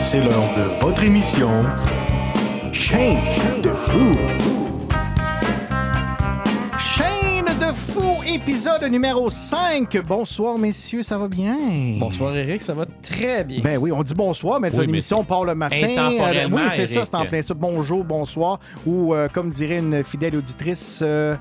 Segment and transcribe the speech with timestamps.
[0.00, 1.50] C'est l'heure de votre émission
[2.72, 3.18] Chaîne
[3.62, 4.49] de fou.
[8.34, 9.98] Épisode numéro 5.
[10.06, 11.56] Bonsoir, messieurs, ça va bien?
[11.98, 13.60] Bonsoir Eric, ça va très bien.
[13.62, 15.76] Ben oui, on dit bonsoir, mais Oui, mais l'émission part le matin.
[15.82, 17.54] intemporellement, oui, c'est ça, c'est en plein ça.
[17.54, 18.60] Bonjour, bonsoir.
[18.86, 21.34] Ou, euh, comme dirait une fidèle auditrice euh,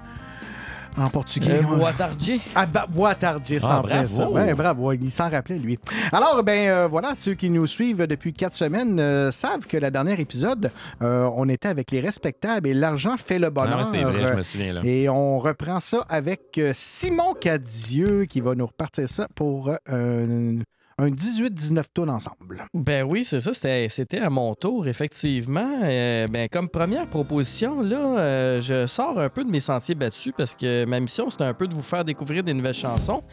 [0.98, 1.60] en portugais.
[1.60, 2.42] Euh, on- bois tardier.
[2.56, 4.08] Ah, bah, bois tardis, Ah, en bravo.
[4.08, 4.30] ça.
[4.30, 5.78] Ouais, bravo, il s'en rappelait, lui.
[6.12, 9.90] Alors, ben euh, voilà, ceux qui nous suivent depuis quatre semaines euh, savent que le
[9.92, 10.72] dernier épisode,
[11.02, 13.78] euh, on était avec les respectables et l'argent fait le bonheur.
[13.80, 14.82] Ah, ouais, c'est vrai, je me souviens là.
[14.84, 19.72] Et on reprend ça avec Simon Cadieux qui va nous repartir ça pour
[21.00, 22.64] un, un 18-19 tonnes ensemble.
[22.74, 25.80] Ben oui, c'est ça, c'était, c'était à mon tour, effectivement.
[25.84, 30.34] Euh, ben, comme première proposition, là, euh, je sors un peu de mes sentiers battus
[30.36, 33.24] parce que ma mission, c'était un peu de vous faire découvrir des nouvelles chansons.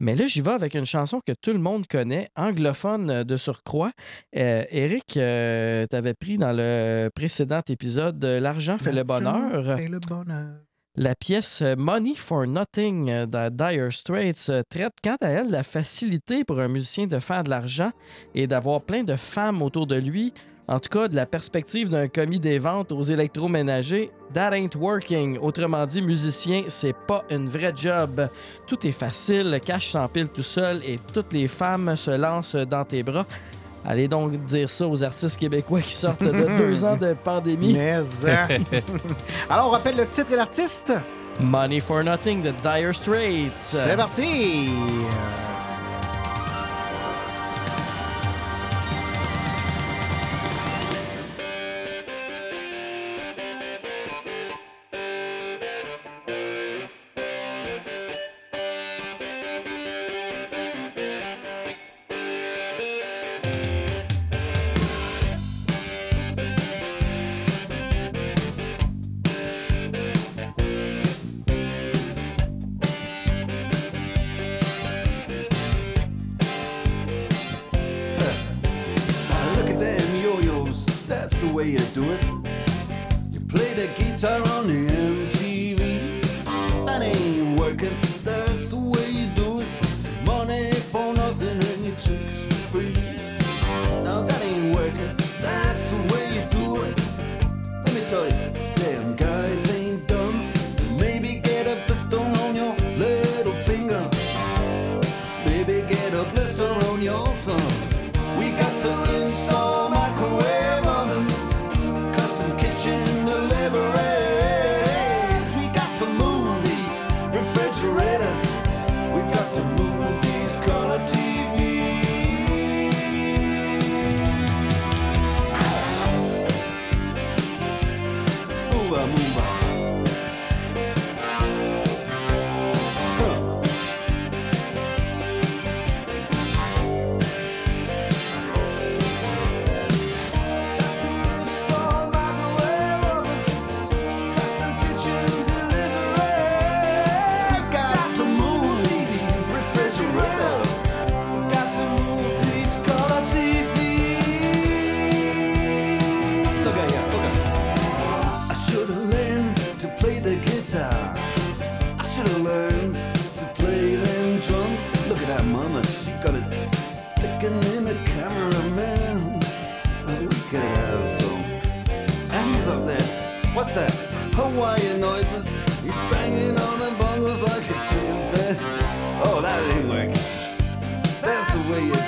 [0.00, 3.92] Mais là, j'y vais avec une chanson que tout le monde connaît, anglophone de surcroît.
[4.36, 9.76] Euh, Eric, euh, t'avais pris dans le précédent épisode L'argent fait le bonheur.
[9.76, 10.67] Fait le bonheur.
[11.00, 15.48] La pièce euh, Money for Nothing euh, de Dire Straits euh, traite quant à elle
[15.48, 17.92] la facilité pour un musicien de faire de l'argent
[18.34, 20.34] et d'avoir plein de femmes autour de lui.
[20.66, 25.38] En tout cas, de la perspective d'un commis des ventes aux électroménagers, that ain't working.
[25.38, 28.28] Autrement dit, musicien, c'est pas une vraie job.
[28.66, 32.84] Tout est facile, le cash s'empile tout seul et toutes les femmes se lancent dans
[32.84, 33.24] tes bras.
[33.84, 37.74] Allez donc dire ça aux artistes québécois qui sortent de deux ans de pandémie.
[37.74, 38.48] Mais, hein.
[39.50, 40.92] Alors, on rappelle le titre et l'artiste.
[41.40, 43.52] Money for Nothing de Dire Straits.
[43.54, 44.70] C'est parti!
[81.78, 82.24] You do it.
[83.32, 85.17] You play the guitar on the MTV.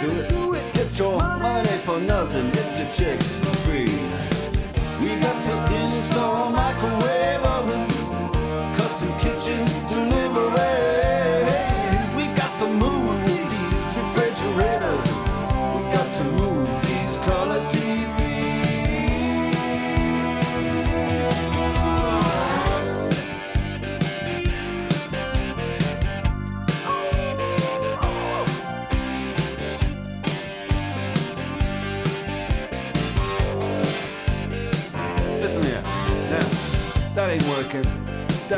[0.03, 0.75] Way you do it.
[0.75, 2.51] Get your money for nothing.
[2.51, 3.87] Get your chicks for free.
[5.01, 7.20] We got to install microwave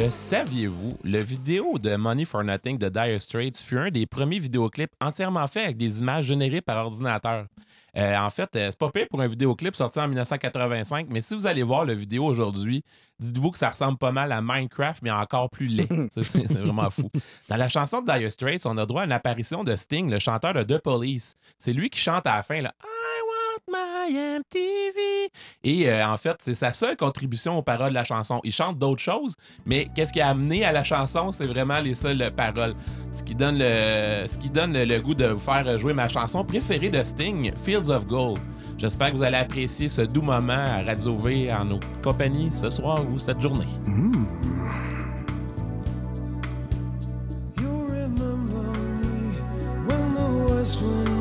[0.00, 4.38] Le saviez-vous, le vidéo de Money for Nothing de Dire Straits fut un des premiers
[4.38, 7.44] vidéoclips entièrement faits avec des images générées par ordinateur.
[7.98, 11.34] Euh, en fait, euh, c'est pas pire pour un vidéoclip sorti en 1985, mais si
[11.34, 12.82] vous allez voir le vidéo aujourd'hui,
[13.18, 16.08] dites-vous que ça ressemble pas mal à Minecraft, mais encore plus laid.
[16.10, 17.10] C'est vraiment fou.
[17.50, 20.18] Dans la chanson de Dire Straits, on a droit à une apparition de Sting, le
[20.18, 21.36] chanteur de The Police.
[21.58, 22.99] C'est lui qui chante à la fin, là, want
[23.70, 25.30] my MTV.
[25.64, 28.40] Et euh, en fait, c'est sa seule contribution aux paroles de la chanson.
[28.44, 29.34] Il chante d'autres choses,
[29.66, 32.74] mais qu'est-ce qui a amené à la chanson, c'est vraiment les seules paroles.
[33.12, 37.90] Ce qui donne le, goût de vous faire jouer ma chanson préférée de Sting, Fields
[37.90, 38.38] of Gold.
[38.78, 42.70] J'espère que vous allez apprécier ce doux moment à Radio V en nos compagnies ce
[42.70, 43.66] soir ou cette journée.
[50.70, 51.19] The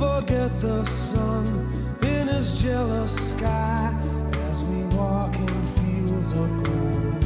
[0.00, 1.44] forget the sun
[2.02, 3.94] in his jealous sky
[4.48, 7.22] as we walk in fields of gold.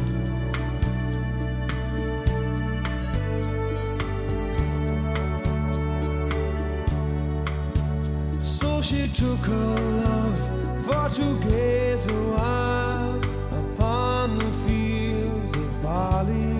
[8.42, 10.40] So she took her love
[10.84, 13.16] for to gaze a while
[13.62, 16.56] upon the fields of barley.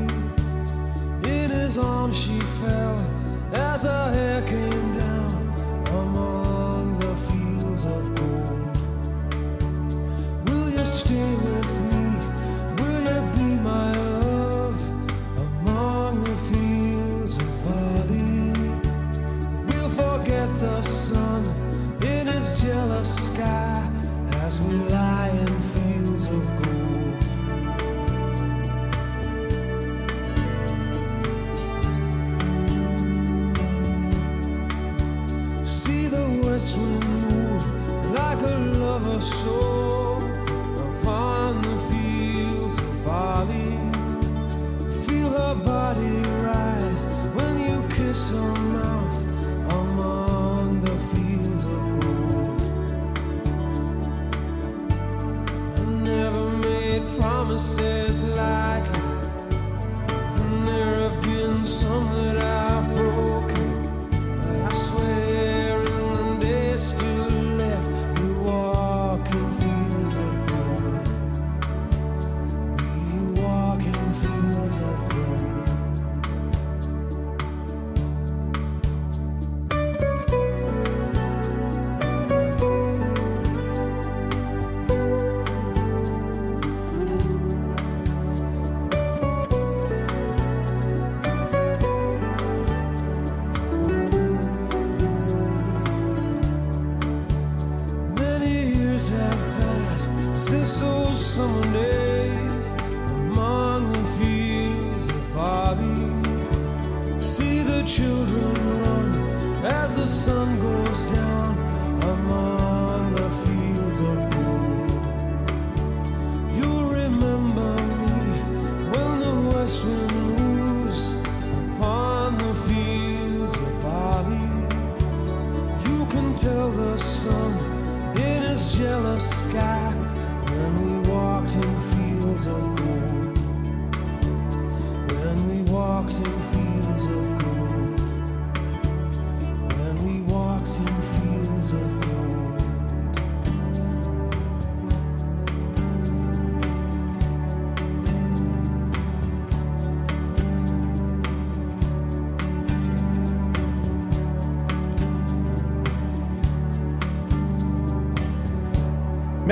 [1.36, 2.98] In his arms she fell
[3.52, 5.03] as her hair came down
[36.54, 39.93] west wind move like a lover's soul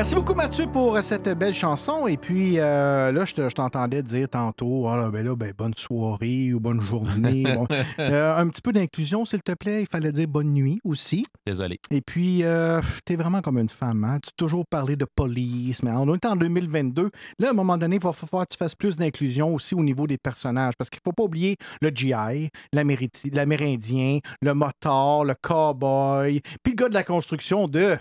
[0.02, 2.08] Merci beaucoup, Mathieu, pour cette belle chanson.
[2.08, 5.74] Et puis, euh, là, je te- je t'entendais dire tantôt, là, ben là, ben, bonne
[5.76, 7.44] soirée ou bonne journée.
[7.56, 7.68] Bon.
[8.00, 9.82] Euh, un petit peu d'inclusion, s'il te plaît.
[9.82, 11.22] Il fallait dire bonne nuit aussi.
[11.46, 11.78] Désolé.
[11.92, 14.02] Et puis, euh, t'es vraiment comme une femme.
[14.02, 14.18] Hein?
[14.24, 17.08] Tu as toujours parlé de police, mais on est en 2022.
[17.38, 19.84] Là, à un moment donné, il va falloir que tu fasses plus d'inclusion aussi au
[19.84, 20.74] niveau des personnages.
[20.76, 26.72] Parce qu'il ne faut pas oublier le GI, l'Améri- l'Amérindien, le motard, le cowboy, puis
[26.72, 27.96] le gars de la construction de.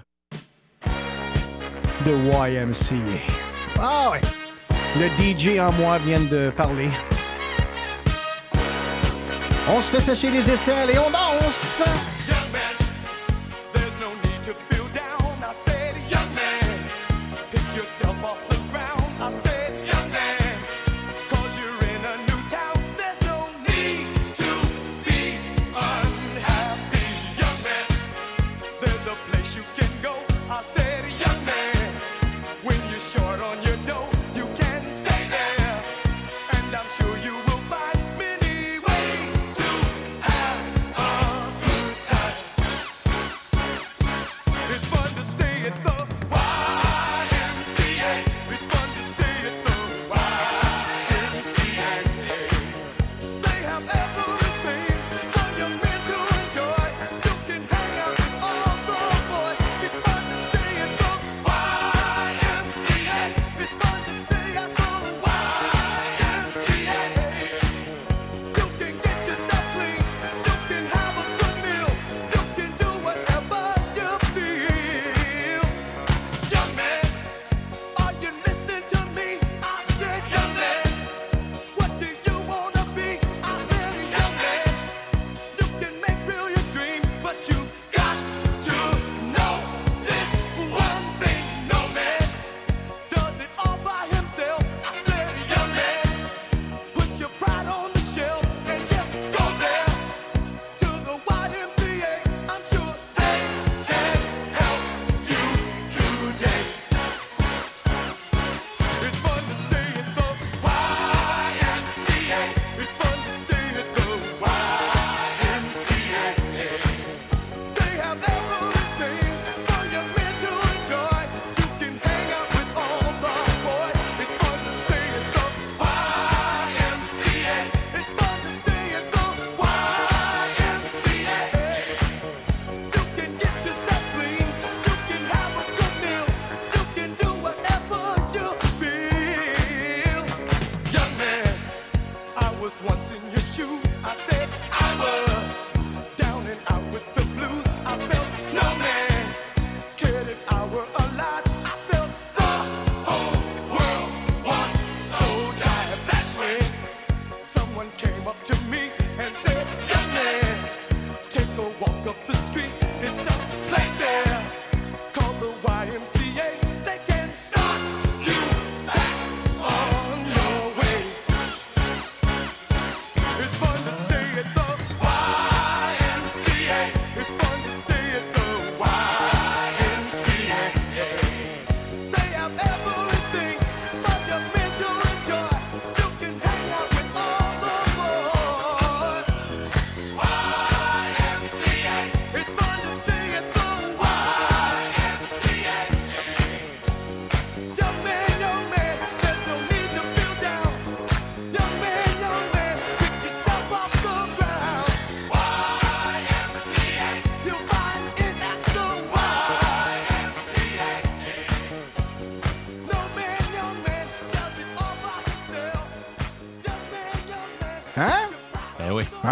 [2.05, 2.95] De YMCA.
[3.79, 4.21] Ah ouais!
[4.97, 6.89] Le DJ en moi vient de parler.
[9.69, 11.83] On se fait sécher les aisselles et on danse!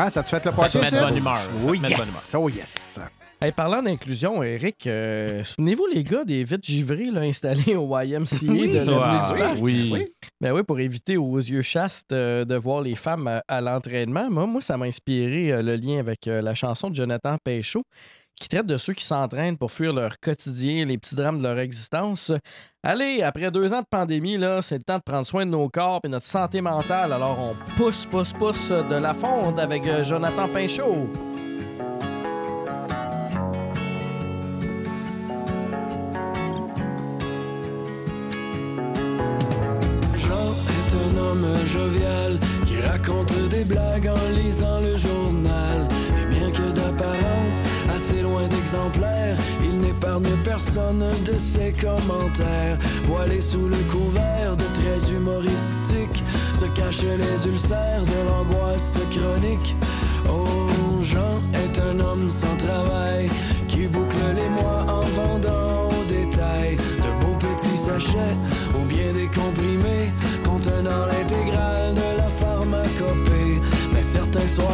[0.10, 1.06] Hein, ça te fait le Ça party, te met de ça?
[1.06, 1.38] bonne humeur.
[1.38, 2.36] Ça Oh bonne yes!
[2.38, 3.00] Oh yes!
[3.42, 8.52] Hey, parlant d'inclusion, Eric, euh, souvenez-vous les gars des vitres givrées là, installées au YMCA
[8.52, 8.74] Oui.
[8.74, 9.58] de Ah, du Parc?
[9.62, 10.08] oui.
[10.42, 14.30] Ben oui, pour éviter aux yeux chastes euh, de voir les femmes à, à l'entraînement.
[14.30, 17.84] Moi, moi, ça m'a inspiré euh, le lien avec euh, la chanson de Jonathan Péchaud
[18.40, 21.60] qui traite de ceux qui s'entraînent pour fuir leur quotidien, les petits drames de leur
[21.60, 22.32] existence.
[22.82, 25.68] Allez, après deux ans de pandémie, là, c'est le temps de prendre soin de nos
[25.68, 27.12] corps et notre santé mentale.
[27.12, 31.10] Alors, on pousse, pousse, pousse de la fonte avec euh, Jonathan Pinchot.
[40.16, 45.88] Jean est un homme jovial qui raconte des blagues en lisant le journal.
[46.22, 47.62] Et bien que d'apparence
[47.96, 52.78] assez loin d'exemplaire, il n'épargne personne de ses commentaires.
[53.06, 56.24] Voilé sous le couvert de traits humoristiques,
[56.60, 59.76] se cachent les ulcères de l'angoisse chronique.
[60.30, 63.30] Oh, Jean est un homme sans travail
[63.68, 68.38] qui boucle les mois en vendant au détail de beaux petits sachets
[68.76, 70.12] ou bien des comprimés
[70.44, 72.09] contenant l'intégrale de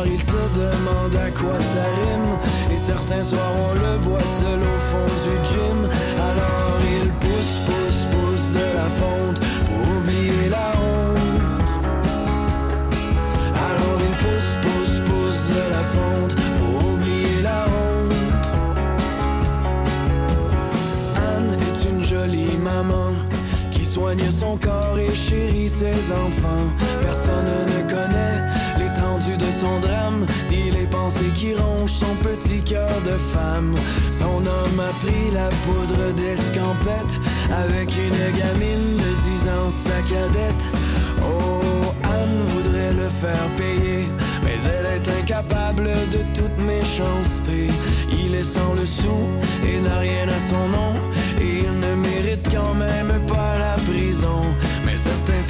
[0.05, 2.37] il se demande à quoi ça rime
[2.73, 5.79] et certains soirs on le voit seul au fond du gym.
[6.29, 11.69] Alors il pousse, pousse, pousse de la fonte pour oublier la honte.
[13.69, 18.13] Alors il pousse, pousse, pousse de la fonte pour oublier la honte.
[21.15, 23.11] Anne est une jolie maman
[23.71, 26.67] qui soigne son corps et chérit ses enfants.
[27.01, 28.14] Personne ne connaît
[29.81, 33.75] drame, ni les pensées qui rongent son petit cœur de femme.
[34.11, 37.15] Son homme a pris la poudre d'escampette
[37.51, 40.65] avec une gamine de 10 ans, sa cadette.
[41.21, 44.07] Oh, Anne voudrait le faire payer,
[44.43, 47.69] mais elle est incapable de toute méchanceté.
[48.11, 49.17] Il est sans le sou
[49.67, 50.93] et n'a rien à son nom,
[51.39, 54.41] et il ne mérite quand même pas la prison.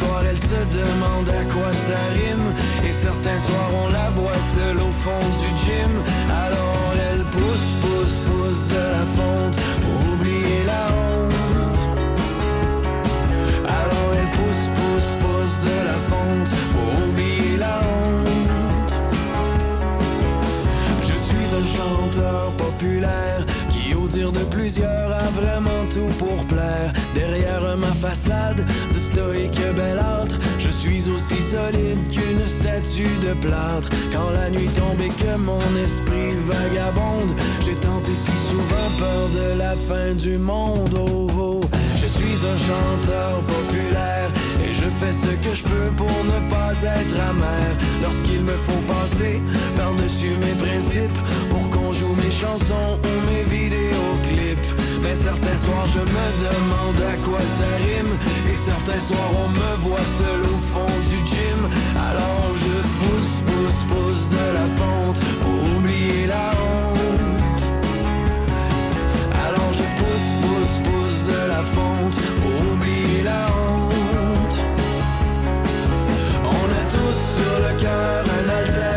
[0.05, 2.53] Soirs, elle se demande à quoi ça rime,
[2.87, 4.35] et certains soirs, on la voit
[5.05, 5.93] fond du gym.
[6.45, 11.83] Alors elle pousse, pousse, pousse de la fonte pour oublier la honte.
[13.79, 18.95] Alors elle pousse, pousse, pousse de la fonte pour oublier la honte.
[21.09, 26.91] Je suis un chanteur populaire qui, au dire de plusieurs, a vraiment tout pour plaire.
[27.15, 33.89] Derrière ma façade de stoïque belâtre, je suis aussi solide qu'une statue de plâtre.
[34.11, 37.31] Quand la nuit tombe et que mon esprit vagabonde,
[37.65, 40.93] j'ai tenté si souvent peur de la fin du monde.
[40.99, 41.61] Oh, oh.
[41.95, 44.29] Je suis un chanteur populaire
[44.63, 47.77] et je fais ce que je peux pour ne pas être amer.
[48.01, 49.41] Lorsqu'il me faut passer
[49.77, 51.19] par-dessus mes principes
[51.49, 54.84] pour qu'on joue mes chansons ou mes vidéoclips.
[55.01, 58.13] Mais certains soirs je me demande à quoi ça rime.
[58.51, 61.69] Et certains soirs on me voit seul au fond du gym.
[62.09, 67.63] Alors je pousse, pousse, pousse de la fonte pour oublier la honte.
[69.45, 74.57] Alors je pousse, pousse, pousse de la fonte pour oublier la honte.
[76.43, 78.94] On a tous sur le cœur un alter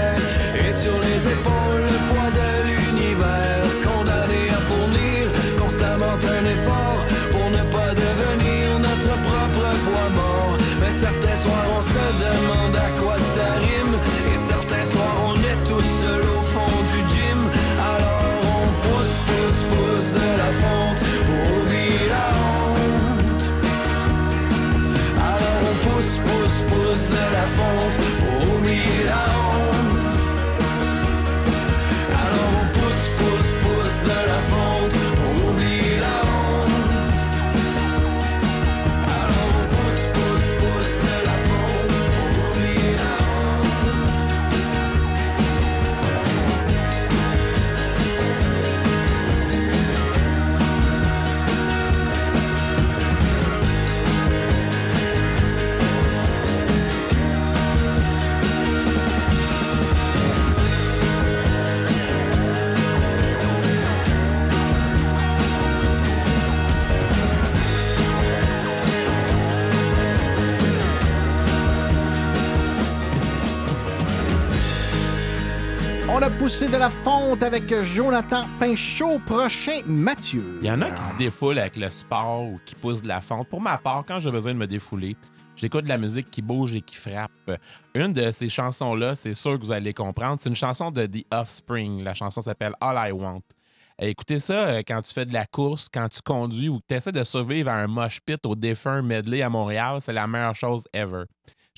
[76.48, 79.18] Poussé de la fonte avec Jonathan Pinchot.
[79.26, 80.58] Prochain, Mathieu.
[80.62, 83.20] Il y en a qui se défoulent avec le sport ou qui poussent de la
[83.20, 83.46] fonte.
[83.50, 85.14] Pour ma part, quand j'ai besoin de me défouler,
[85.56, 87.50] j'écoute de la musique qui bouge et qui frappe.
[87.94, 91.26] Une de ces chansons-là, c'est sûr que vous allez comprendre, c'est une chanson de The
[91.30, 92.02] Offspring.
[92.02, 93.42] La chanson s'appelle All I Want.
[94.00, 96.84] Euh, Écoutez ça euh, quand tu fais de la course, quand tu conduis ou que
[96.88, 100.26] tu essaies de survivre à un mosh pit au défunt medley à Montréal, c'est la
[100.26, 101.24] meilleure chose ever.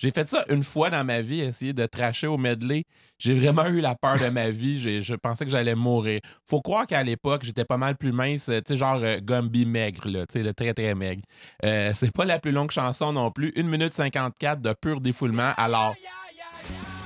[0.01, 2.85] J'ai fait ça une fois dans ma vie, essayer de tracher au medley.
[3.19, 4.81] J'ai vraiment eu la peur de ma vie.
[4.81, 6.21] J'ai- Je pensais que j'allais mourir.
[6.49, 10.09] Faut croire qu'à l'époque, j'étais pas mal plus mince, tu sais, genre euh, Gumby maigre,
[10.09, 11.21] là, tu sais, le très très maigre.
[11.67, 13.53] Euh, c'est pas la plus longue chanson non plus.
[13.57, 15.53] 1 minute 54 de pur défoulement.
[15.59, 15.95] Alors,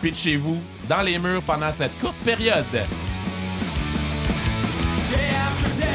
[0.01, 2.65] pitchez-vous dans les murs pendant cette courte période.
[2.73, 2.81] Day
[5.35, 5.94] after day,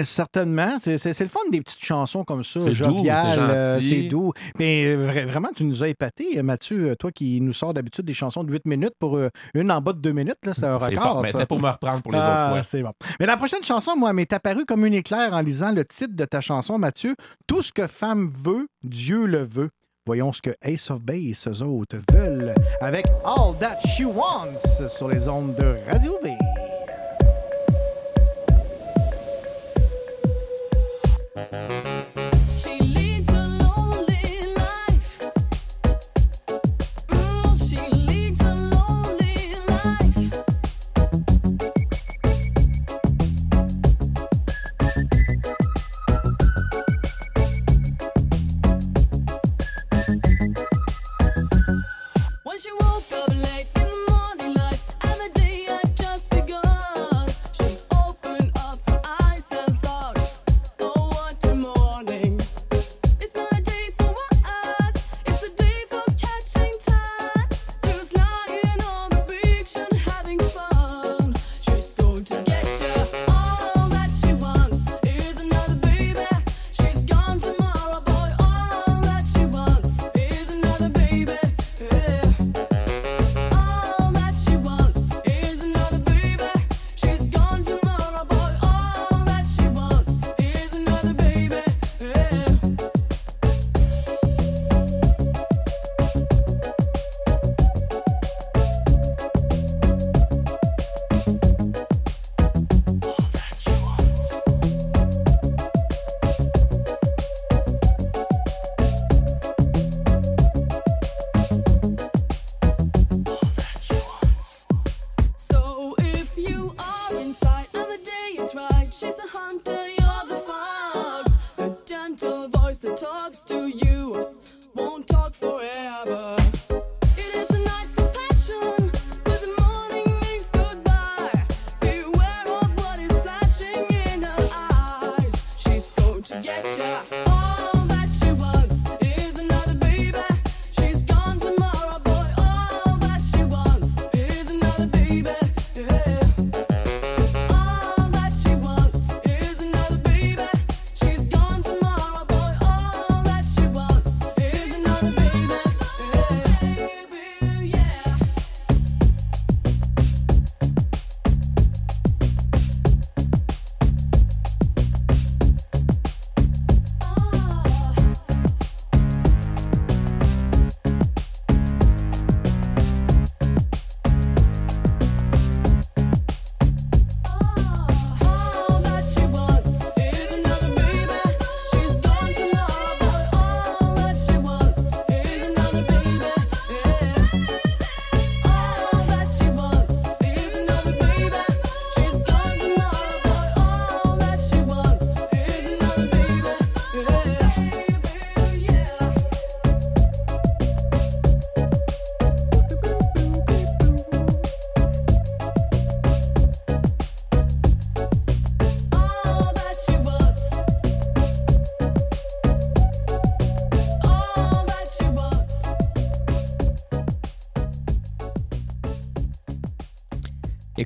[0.00, 0.78] Ben, certainement.
[0.82, 4.02] C'est c'est- c'est le fun des petites chansons comme ça, C'est doux, c'est euh, c'est
[4.08, 4.32] doux.
[4.58, 6.96] Mais euh, vra- vraiment, tu nous as épaté, euh, Mathieu.
[6.96, 9.18] Toi qui nous sors d'habitude des chansons de 8 minutes pour
[9.54, 11.02] une en bas de 2 minutes, là, c'est un C'est record.
[11.02, 11.40] fort, mais ça.
[11.40, 12.62] c'est pour me reprendre pour les Ah, autres fois.
[12.62, 12.92] C'est bon.
[13.18, 16.24] Mais la prochaine chanson, moi, m'est apparue comme une éclair en lisant le titre de
[16.24, 17.14] ta chanson, Mathieu.
[17.46, 19.70] Tout ce que femme veut, Dieu le veut.
[20.06, 25.08] Voyons ce que Ace of Base, eux autres, veulent avec All That She Wants sur
[25.08, 26.32] les ondes de Radio V.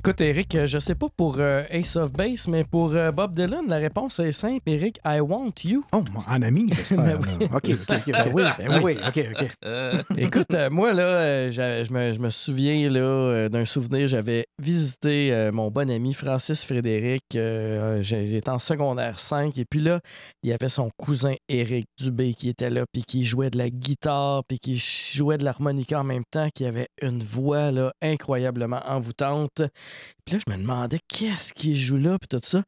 [0.05, 3.35] Écoute, Eric, euh, je sais pas pour euh, Ace of Base, mais pour euh, Bob
[3.35, 4.61] Dylan, la réponse est simple.
[4.69, 5.83] Eric, I want you.
[5.93, 7.17] Oh, en ami, j'espère.
[7.19, 7.45] Ben oui.
[7.51, 8.11] OK, OK, OK.
[8.11, 8.97] Ben oui, ben oui.
[9.07, 10.17] OK, OK.
[10.19, 14.07] Écoute, euh, moi, là, je me, je me souviens là, euh, d'un souvenir.
[14.07, 17.23] J'avais visité euh, mon bon ami Francis Frédéric.
[17.35, 19.57] euh, J'étais en secondaire 5.
[19.57, 20.01] Et puis là,
[20.43, 23.71] il y avait son cousin Éric Dubé qui était là, puis qui jouait de la
[23.71, 28.83] guitare, puis qui jouait de l'harmonica en même temps, qui avait une voix là, incroyablement
[28.85, 29.63] envoûtante.
[30.25, 32.63] Puis là, je me demandais qu'est-ce qu'il joue là, puis tout ça?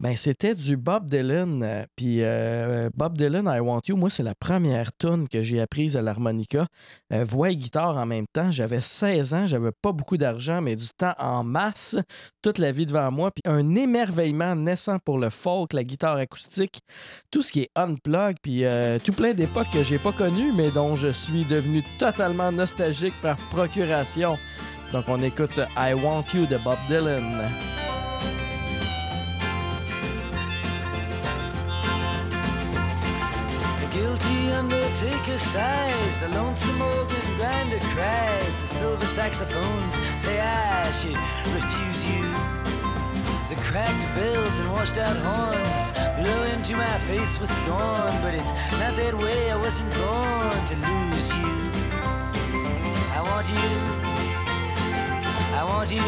[0.00, 1.62] Ben, c'était du Bob Dylan.
[1.62, 5.60] euh, Puis euh, Bob Dylan, I Want You, moi, c'est la première tune que j'ai
[5.60, 6.66] apprise à l'harmonica.
[7.12, 8.50] Euh, voix et guitare en même temps.
[8.50, 11.96] J'avais 16 ans, j'avais pas beaucoup d'argent, mais du temps en masse,
[12.42, 13.30] toute la vie devant moi.
[13.30, 16.80] Puis un émerveillement naissant pour le folk, la guitare acoustique,
[17.30, 20.70] tout ce qui est unplug, puis euh, tout plein d'époques que j'ai pas connues, mais
[20.72, 24.36] dont je suis devenu totalement nostalgique par procuration.
[24.92, 27.48] Donc on écoute I Want You de Bob Dylan.
[33.80, 41.16] The guilty undertaker sighs, the lonesome organ grinder cries, the silver saxophones say I should
[41.54, 42.26] refuse you.
[43.48, 48.12] The cracked bells and washed out horns blow into my face with scorn.
[48.20, 51.72] But it's not that way, I wasn't born to lose you.
[53.14, 54.11] I want you.
[55.54, 56.00] I want you.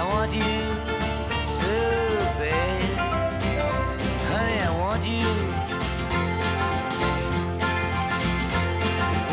[0.00, 1.66] I want you so
[2.40, 2.80] bad.
[4.32, 5.28] Honey, I want you.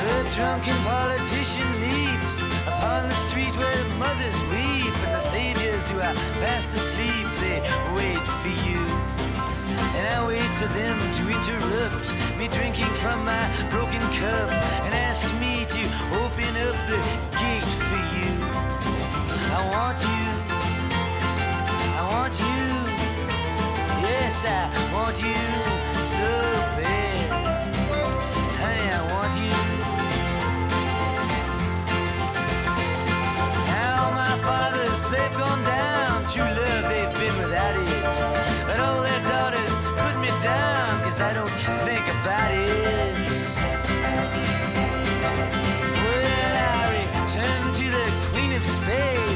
[0.04, 6.14] The drunken politician leaps upon the street where mothers weep, and the saviors who are
[6.44, 7.62] fast asleep, they
[7.96, 8.82] wait for you.
[9.96, 14.50] And I wait for them to interrupt me drinking from my broken cup
[14.84, 15.82] and ask me to
[16.22, 17.29] open up the.
[19.60, 20.26] I want you.
[22.00, 22.64] I want you.
[24.08, 25.42] Yes, I want you
[26.16, 26.32] so
[26.80, 27.28] bad.
[28.62, 29.58] Honey, I want you.
[33.68, 36.26] Now my fathers, they've gone down.
[36.32, 38.16] True love, they've been without it.
[38.66, 43.28] But all their daughters put me down, cause I don't think about it.
[46.04, 49.29] Well, I return to the Queen of Spades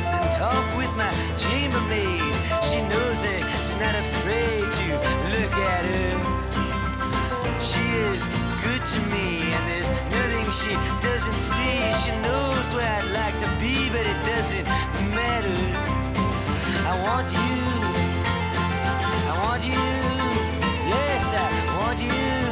[0.76, 2.34] with my chambermaid.
[2.64, 4.86] She knows it, she's not afraid to
[5.34, 6.14] look at her.
[7.60, 8.24] She is
[8.64, 11.78] good to me, and there's nothing she doesn't see.
[12.04, 14.66] She knows where I'd like to be, but it doesn't
[15.16, 15.60] matter.
[16.92, 17.56] I want you.
[19.32, 19.86] I want you.
[20.94, 22.43] Yes, I want you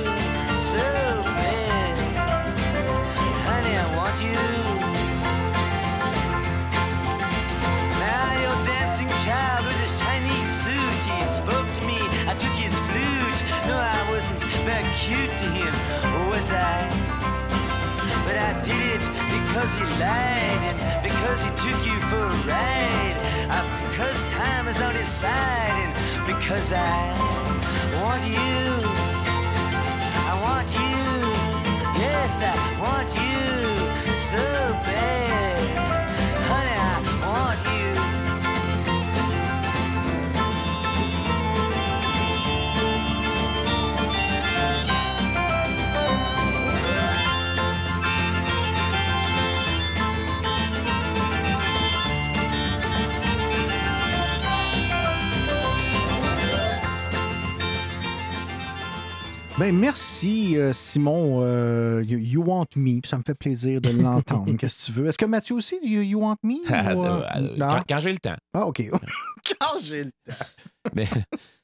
[14.95, 15.73] cute to him,
[16.29, 16.89] was I?
[18.25, 23.17] But I did it because he lied and because he took you for a ride.
[23.49, 25.91] Uh, because time is on his side and
[26.25, 27.13] because I
[27.99, 28.61] want you.
[30.29, 31.01] I want you.
[31.99, 34.37] Yes, I want you so
[34.85, 36.00] bad.
[59.61, 61.41] Ben, merci, euh, Simon.
[61.43, 62.99] euh, you, You Want Me.
[63.05, 64.51] Ça me fait plaisir de l'entendre.
[64.57, 65.05] Qu'est-ce que tu veux?
[65.05, 66.55] Est-ce que Mathieu aussi, You, You Want Me?
[66.95, 68.37] ou, euh, quand quand j'ai le temps.
[68.55, 68.81] Ah, OK.
[69.59, 70.33] Quand j'ai le temps.
[70.95, 71.07] Mais,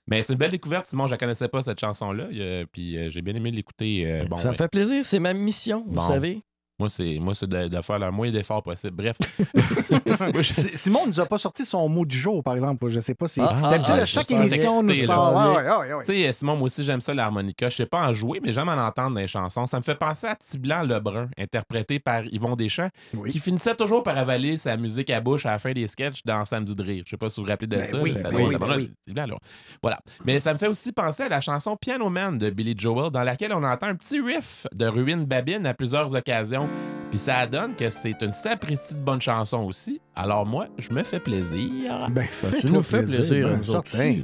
[0.06, 1.08] mais c'est une belle découverte, Simon.
[1.08, 2.26] Je la connaissais pas, cette chanson-là.
[2.32, 4.04] euh, puis euh, j'ai bien aimé l'écouter.
[4.06, 4.58] euh, bon, ça me ouais.
[4.58, 6.44] fait plaisir, c'est ma mission, vous savez.
[6.80, 8.96] Moi, c'est moi, c'est de, de faire le moins d'efforts possible.
[8.96, 9.18] Bref.
[10.34, 12.88] Moi, je- Si- Simon nous a pas sorti son mot du jour, par exemple.
[12.90, 13.40] Je sais pas si.
[13.42, 15.32] Ah, ah, D'habitude, ah, chaque émission, nous sort.
[15.34, 15.50] là.
[15.50, 16.04] Ouais, ouais, ouais, ouais.
[16.04, 17.70] Tu sais, Simon, moi aussi, j'aime ça, l'harmonica.
[17.70, 19.66] Je sais pas en jouer, mais j'aime en entendre les chansons.
[19.66, 23.32] Ça me fait penser à Tiblan Lebrun, interprété par Yvon Deschamps, Oui.
[23.32, 26.46] qui finissait toujours par avaler sa musique à bouche à la fin des sketchs dans
[26.46, 27.04] Samedi de rire.
[27.06, 27.98] Je sais pas si vous vous rappelez de Ben ça.
[28.00, 28.92] oui, mais ben drôle, oui, ben oui.
[29.06, 29.36] Tiblan, là.
[29.82, 30.00] Voilà.
[30.26, 33.24] Mais ça me fait aussi penser à la chanson Piano Man de Billy Joel, dans
[33.24, 36.67] laquelle on entend un petit riff de Ruine Babine à plusieurs occasions.
[37.10, 40.02] Puis ça donne que c'est une sapristi de bonne chanson aussi.
[40.16, 42.00] Alors moi, je me fais plaisir.
[42.10, 44.24] Ben, Tu fais-toi nous fais plaisir, à ben, aussi.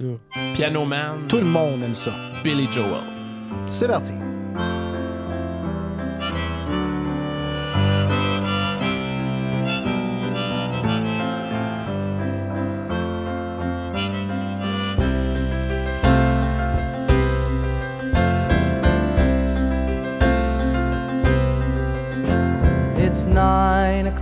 [0.54, 2.12] Piano Man, Tout le monde aime ça.
[2.44, 3.02] Billy Joel.
[3.68, 4.14] C'est parti.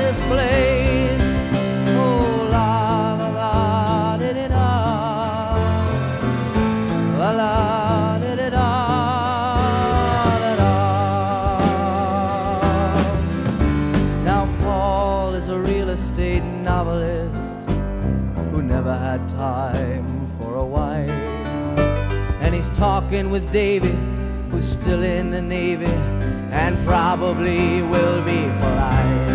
[0.00, 1.30] this place.
[1.96, 4.50] Oh, la la la, did it
[7.20, 8.52] La la, it
[14.24, 17.70] Now, Paul is a real estate novelist
[18.50, 21.10] who never had time for a wife.
[22.42, 23.96] And he's talking with Davy,
[24.50, 25.94] who's still in the Navy
[26.52, 29.29] and probably will be for life.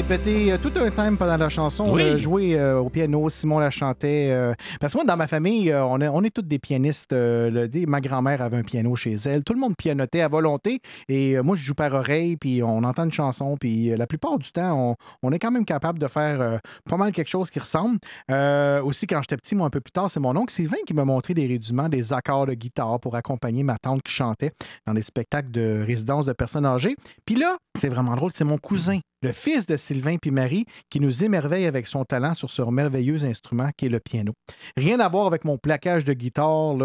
[0.00, 1.84] S'est pété euh, tout un thème pendant la chanson.
[1.86, 2.02] On Oui.
[2.02, 3.28] a joué euh, au piano.
[3.28, 4.28] Simon la chantait.
[4.30, 7.12] euh, parce que moi, dans ma famille, euh, on, est, on est tous des pianistes.
[7.12, 9.42] euh, le- des- ma grand-mère avait un piano chez elle.
[9.44, 10.80] Tout le monde pianotait à volonté.
[11.08, 12.36] Et euh, moi, je joue par oreille.
[12.36, 13.56] Puis on entend une chanson.
[13.58, 14.96] Puis euh, la plupart du temps, on,
[15.28, 16.56] on est quand même capable de faire euh,
[16.88, 17.98] pas mal quelque chose qui ressemble.
[18.30, 20.94] Euh, aussi, quand j'étais petit, moi, un peu plus tard, c'est mon oncle Sylvain qui
[20.94, 24.52] m'a montré des rudiments, des accords de guitare pour accompagner ma tante qui chantait
[24.86, 26.96] dans des spectacles de résidence de personnes âgées.
[27.26, 29.89] Puis là, c'est vraiment drôle, c'est mon cousin, le fils de Sylvain
[30.20, 34.00] puis Marie, qui nous émerveille avec son talent sur ce merveilleux instrument qui est le
[34.00, 34.32] piano.
[34.76, 36.76] Rien à voir avec mon plaquage de guitare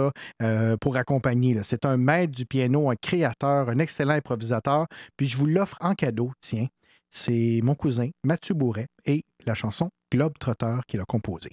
[0.41, 1.57] euh, pour accompagner.
[1.63, 4.87] C'est un maître du piano, un créateur, un excellent improvisateur.
[5.17, 6.67] Puis je vous l'offre en cadeau, tiens.
[7.11, 11.51] C'est mon cousin, Mathieu Bourret, et la chanson Globe Trotter qu'il a composée.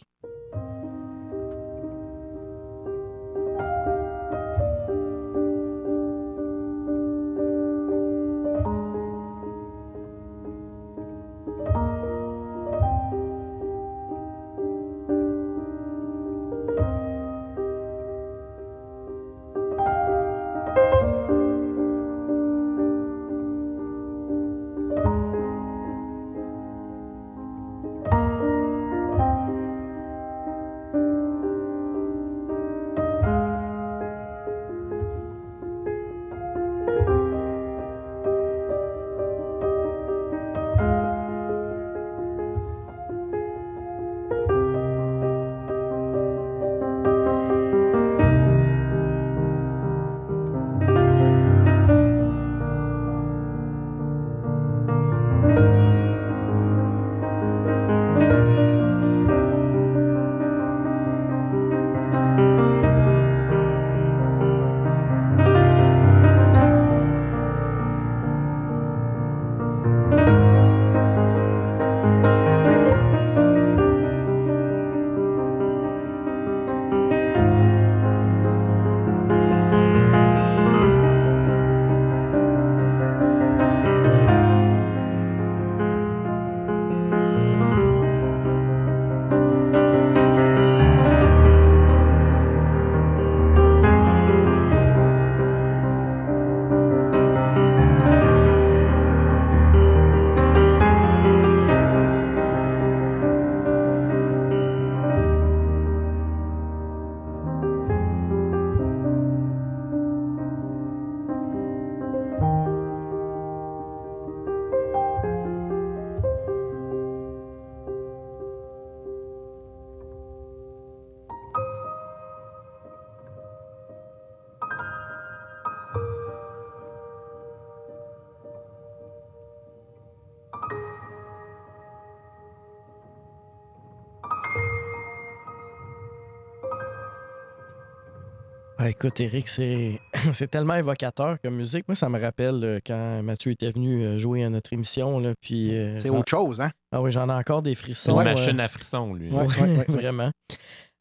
[138.84, 140.00] Ah, écoute, Eric, c'est
[140.32, 141.86] c'est tellement évocateur comme musique.
[141.86, 145.20] Moi, ça me rappelle euh, quand Mathieu était venu euh, jouer à notre émission.
[145.20, 146.72] Là, puis, euh, C'est autre chose, hein?
[146.90, 148.14] Ah oui, j'en ai encore des frissons.
[148.14, 149.28] une euh, machine à frissons, lui.
[149.30, 149.84] Oui, ouais, ouais, ouais.
[149.88, 150.32] vraiment.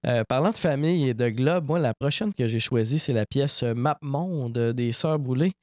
[0.05, 3.25] Euh, parlant de famille et de globe, moi, la prochaine que j'ai choisie, c'est la
[3.25, 5.53] pièce Map Monde des Sœurs Boulay.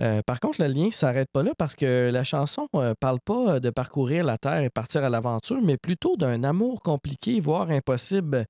[0.00, 3.18] Euh, par contre, le lien ne s'arrête pas là parce que la chanson ne parle
[3.20, 7.70] pas de parcourir la Terre et partir à l'aventure, mais plutôt d'un amour compliqué, voire
[7.70, 8.46] impossible.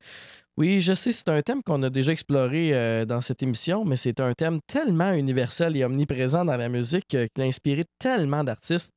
[0.59, 3.95] Oui, je sais, c'est un thème qu'on a déjà exploré euh, dans cette émission, mais
[3.95, 8.43] c'est un thème tellement universel et omniprésent dans la musique euh, qu'il a inspiré tellement
[8.43, 8.93] d'artistes.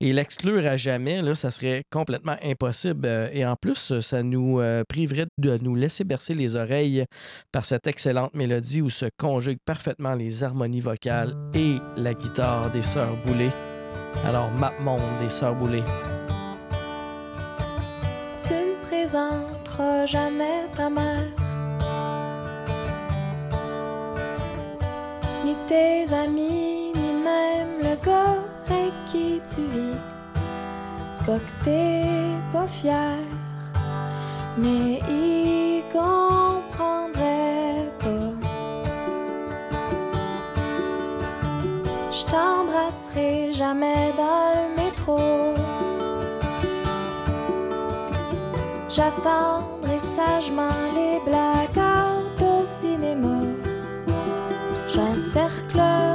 [0.00, 3.06] Et l'exclure à jamais, là, ça serait complètement impossible.
[3.06, 7.04] Euh, Et en plus, euh, ça nous priverait de nous laisser bercer les oreilles
[7.52, 12.82] par cette excellente mélodie où se conjuguent parfaitement les harmonies vocales et la guitare des
[12.82, 13.50] Sœurs Boulay.
[14.26, 15.84] Alors, Map Monde des Sœurs Boulay.
[18.44, 19.63] Tu me
[20.06, 21.28] jamais ta mère,
[25.44, 29.98] ni tes amis, ni même le gars avec qui tu vis.
[31.26, 32.04] Que t'es
[32.52, 33.16] pas fier,
[34.58, 38.32] mais il comprendrait pas.
[42.10, 45.63] Je t'embrasserai jamais dans le métro.
[48.94, 53.40] J'attendrai sagement les blackouts au cinéma.
[54.88, 56.13] J'encerclerai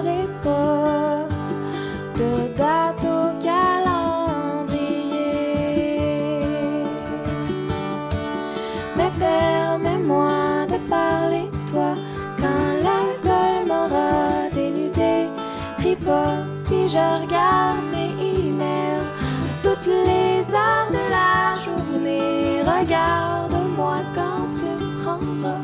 [22.79, 25.59] Regarde-moi quand tu me prendras.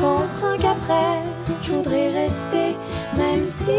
[0.00, 1.20] Comprends qu'après,
[1.62, 2.74] je voudrais rester,
[3.16, 3.70] même si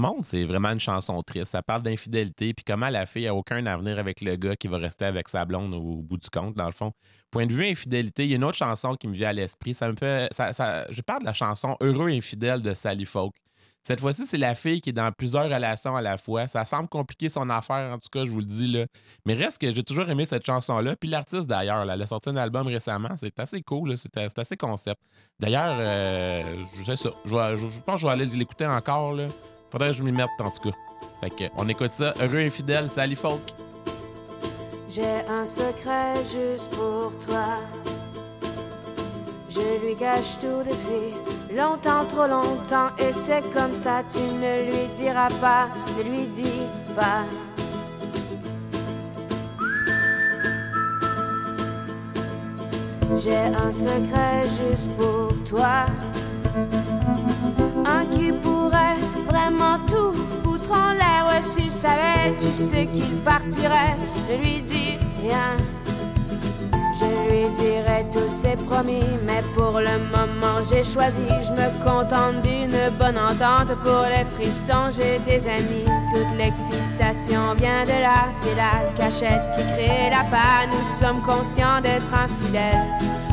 [0.00, 1.52] Monde, c'est vraiment une chanson triste.
[1.52, 4.78] Ça parle d'infidélité, puis comment la fille a aucun avenir avec le gars qui va
[4.78, 6.92] rester avec sa blonde au bout du compte, dans le fond.
[7.30, 9.74] Point de vue infidélité, il y a une autre chanson qui me vient à l'esprit.
[9.74, 10.28] Ça me fait.
[10.32, 13.34] Ça, je parle de la chanson Heureux infidèle de Sally Folk.
[13.82, 16.46] Cette fois-ci, c'est la fille qui est dans plusieurs relations à la fois.
[16.48, 18.66] Ça semble compliquer son affaire, en tout cas, je vous le dis.
[18.66, 18.84] là.
[19.24, 20.96] Mais reste que j'ai toujours aimé cette chanson-là.
[20.96, 23.08] Puis l'artiste, d'ailleurs, elle a sorti un album récemment.
[23.16, 25.00] C'est assez cool, c'est assez concept.
[25.38, 26.42] D'ailleurs, euh,
[26.76, 27.10] je sais ça.
[27.24, 29.14] Je- je pense que je vais aller l'écouter encore.
[29.14, 29.26] Là.
[29.70, 30.76] Faudrait que je m'y mette, en tout cas.
[31.20, 32.12] Fait on écoute ça.
[32.20, 33.54] Heureux infidèle, Sally Folk.
[34.88, 37.60] J'ai un secret juste pour toi.
[39.48, 41.14] Je lui cache tout depuis
[41.56, 42.88] longtemps, trop longtemps.
[42.98, 45.68] Et c'est comme ça, tu ne lui diras pas,
[45.98, 46.62] ne lui dis
[46.96, 47.24] pas.
[53.18, 55.86] J'ai un secret juste pour toi.
[57.84, 58.49] Un qui pourrait
[59.40, 60.12] vraiment tout
[60.42, 61.28] foutre en l'air.
[61.28, 63.96] Ouais, si savais, tu sais qu'il partirait.
[64.28, 65.56] Ne lui dis rien.
[66.98, 71.26] Je lui dirai tout c'est promis, mais pour le moment j'ai choisi.
[71.42, 74.90] Je me contente d'une bonne entente pour les frissons.
[74.90, 78.28] J'ai des amis, toute l'excitation vient de là.
[78.30, 80.70] C'est la cachette qui crée la panne.
[80.70, 82.86] Nous sommes conscients d'être infidèles.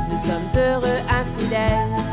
[0.10, 2.07] Nous sommes heureux infidèles.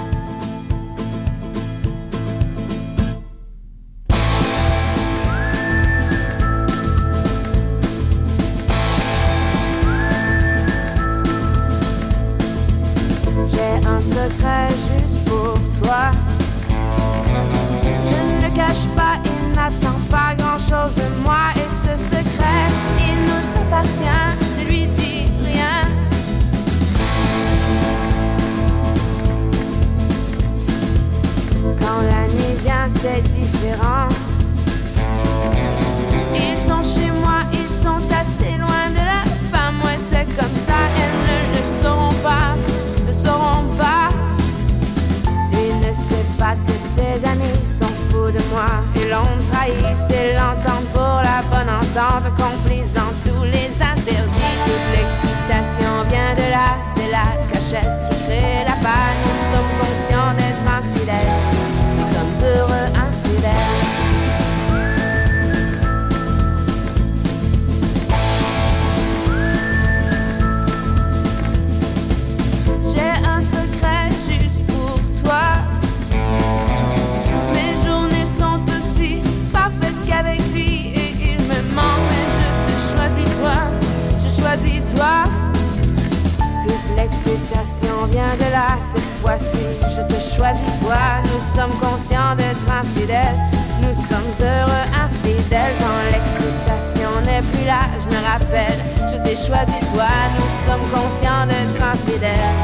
[88.80, 89.58] Cette fois-ci.
[89.90, 91.22] Je te choisis toi.
[91.24, 93.38] Nous sommes conscients d'être infidèles.
[93.82, 97.82] Nous sommes heureux infidèles quand l'excitation n'est plus là.
[98.02, 98.78] Je me rappelle,
[99.10, 100.08] je t'ai choisi toi.
[100.36, 102.54] Nous sommes conscients d'être infidèles.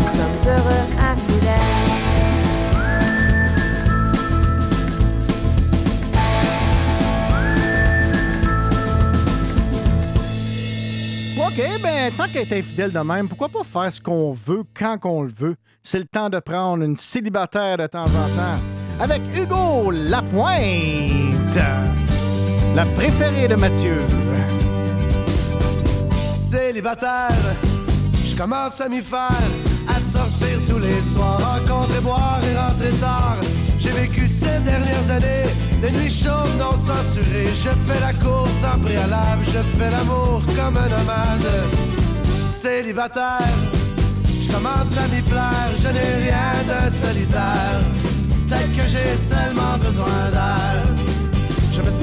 [0.00, 1.33] Nous sommes heureux infidèles.
[11.56, 14.98] OK, ben, tant qu'elle est infidèle de même, pourquoi pas faire ce qu'on veut quand
[14.98, 15.54] qu'on le veut?
[15.84, 18.58] C'est le temps de prendre une célibataire de temps en temps.
[18.98, 21.54] Avec Hugo Lapointe,
[22.74, 23.98] la préférée de Mathieu.
[26.36, 27.30] Célibataire,
[28.26, 29.30] je commence à m'y faire,
[29.86, 33.38] à sortir tous les soirs, rencontrer, boire et rentrer tard.
[33.78, 35.44] J'ai vécu ces dernières années,
[35.84, 37.52] des nuits chaudes non censurées.
[37.62, 41.50] Je fais la course en préalable, je fais l'amour comme un nomade.
[42.50, 43.54] Célibataire,
[44.42, 47.80] je commence à m'y plaire, je n'ai rien d'un solitaire.
[48.46, 51.13] Peut-être que j'ai seulement besoin d'air.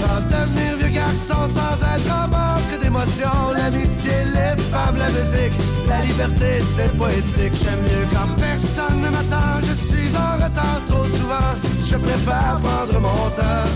[0.01, 3.29] Devenir vieux garçon sans être en manque d'émotion.
[3.55, 5.53] L'amitié, les femmes, la musique,
[5.87, 7.53] la liberté, c'est poétique.
[7.61, 9.61] J'aime mieux quand personne ne m'attend.
[9.61, 11.53] Je suis en retard trop souvent.
[11.83, 13.69] Je préfère prendre mon temps.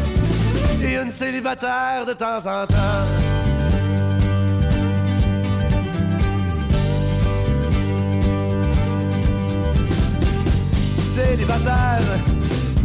[0.83, 3.05] Et une célibataire de temps en temps.
[11.15, 12.01] Célibataire,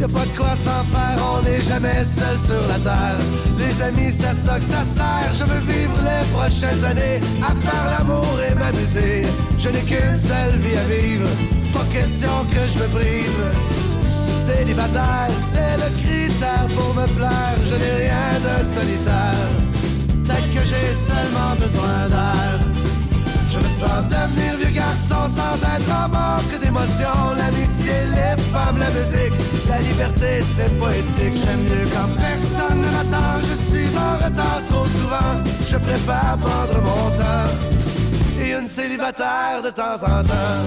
[0.00, 3.20] y a pas de quoi s'en faire, on n'est jamais seul sur la terre.
[3.58, 5.30] Les amis, c'est à ça que ça sert.
[5.38, 9.28] Je veux vivre les prochaines années à faire l'amour et m'amuser.
[9.58, 11.28] Je n'ai qu'une seule vie à vivre,
[11.74, 13.44] pas question que je me prive.
[14.46, 17.58] Célibataire, c'est le critère pour me plaire.
[17.68, 19.48] Je n'ai rien de solitaire.
[20.24, 22.79] Peut-être que j'ai seulement besoin d'air.
[23.80, 27.16] Sens devenir vieux garçon sans être en manque d'émotion.
[27.34, 29.32] L'amitié, les femmes, la musique,
[29.70, 31.40] la liberté, c'est poétique.
[31.42, 33.40] J'aime mieux quand personne ne m'attend.
[33.48, 35.32] Je suis en retard trop souvent.
[35.66, 37.50] Je préfère prendre mon temps.
[38.38, 40.60] Et une célibataire de temps en temps.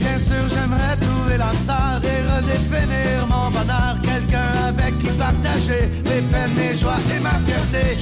[0.00, 3.94] Bien sûr, j'aimerais trouver l'âme et redéfinir mon bonheur.
[4.02, 7.96] Quelqu'un avec qui partager mes peines, mes joies et ma fierté.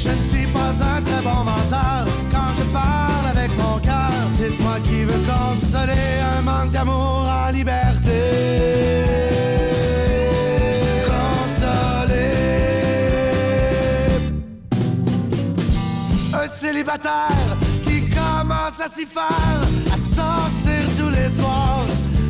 [17.84, 19.61] Qui commence à s'y faire,
[19.92, 21.84] à sortir tous les soirs,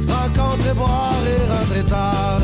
[0.08, 2.40] rencontrer, boire et rentrer tard.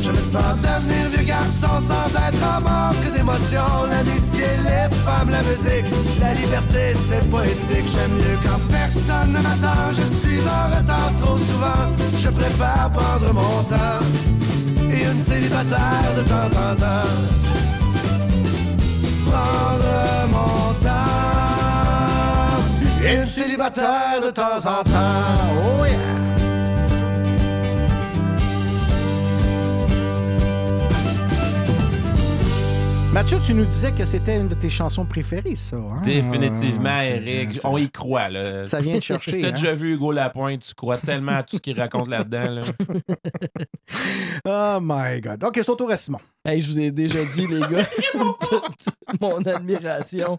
[0.00, 3.66] Je me sens devenir vieux garçon sans être en manque d'émotion.
[3.90, 5.86] L'amitié, les femmes, la musique,
[6.20, 7.88] la liberté, c'est poétique.
[7.92, 9.90] J'aime mieux quand personne ne m'attend.
[9.92, 11.90] Je suis en retard trop souvent.
[12.20, 14.04] Je préfère prendre mon temps.
[14.90, 17.42] Et une célibataire de temps en temps.
[19.26, 20.91] Prendre mon temps.
[23.04, 25.80] Une célibataire de temps en temps.
[25.80, 26.11] Oh yeah.
[33.12, 35.76] Mathieu, tu nous disais que c'était une de tes chansons préférées, ça.
[35.76, 36.00] hein?
[36.02, 37.60] Définitivement, Euh, Eric.
[37.62, 38.30] On y croit.
[38.30, 38.64] Là.
[38.64, 39.50] Ça vient de chercher, Si t'as hein?
[39.52, 42.50] déjà vu Hugo Lapointe, tu crois tellement à tout ce qu'il raconte là-dedans.
[42.50, 42.62] Là.
[44.44, 45.44] Oh my God.
[45.44, 46.18] OK, c'est au tour à Simon.
[46.44, 47.84] Hey, je vous ai déjà dit, les gars,
[48.40, 50.38] toute mon admiration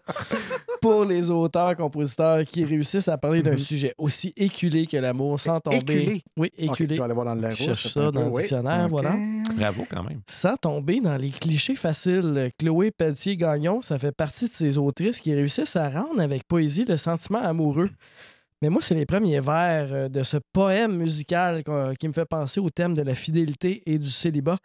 [0.82, 3.58] pour les auteurs, compositeurs qui réussissent à parler d'un Mhm.
[3.58, 5.76] sujet aussi éculé que l'amour sans tomber.
[5.78, 6.22] Éculé?
[6.36, 6.94] Oui, éculé.
[6.94, 9.14] tu vas aller voir dans le cherche ça dans le dictionnaire, voilà.
[9.56, 10.20] Bravo quand même.
[10.26, 15.34] Sans tomber dans les clichés faciles, Chloé Pelletier-Gagnon, ça fait partie de ces autrices qui
[15.34, 17.90] réussissent à rendre avec poésie le sentiment amoureux.
[18.62, 22.24] Mais moi, c'est les premiers vers euh, de ce poème musical qu'on- qui me fait
[22.24, 24.56] penser au thème de la fidélité et du célibat.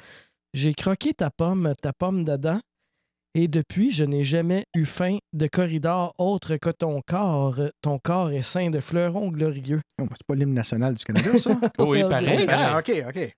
[0.54, 2.62] J'ai croqué ta pomme, ta pomme d'Adam,
[3.36, 7.60] et depuis, je n'ai jamais eu faim de corridor autre que ton corps.
[7.82, 9.82] Ton corps est sain de fleurons glorieux.
[10.02, 11.52] Oh, c'est pas l'hymne national du Canada, ça?
[11.80, 12.46] Oui, pareil.
[12.50, 13.36] ah, OK, OK.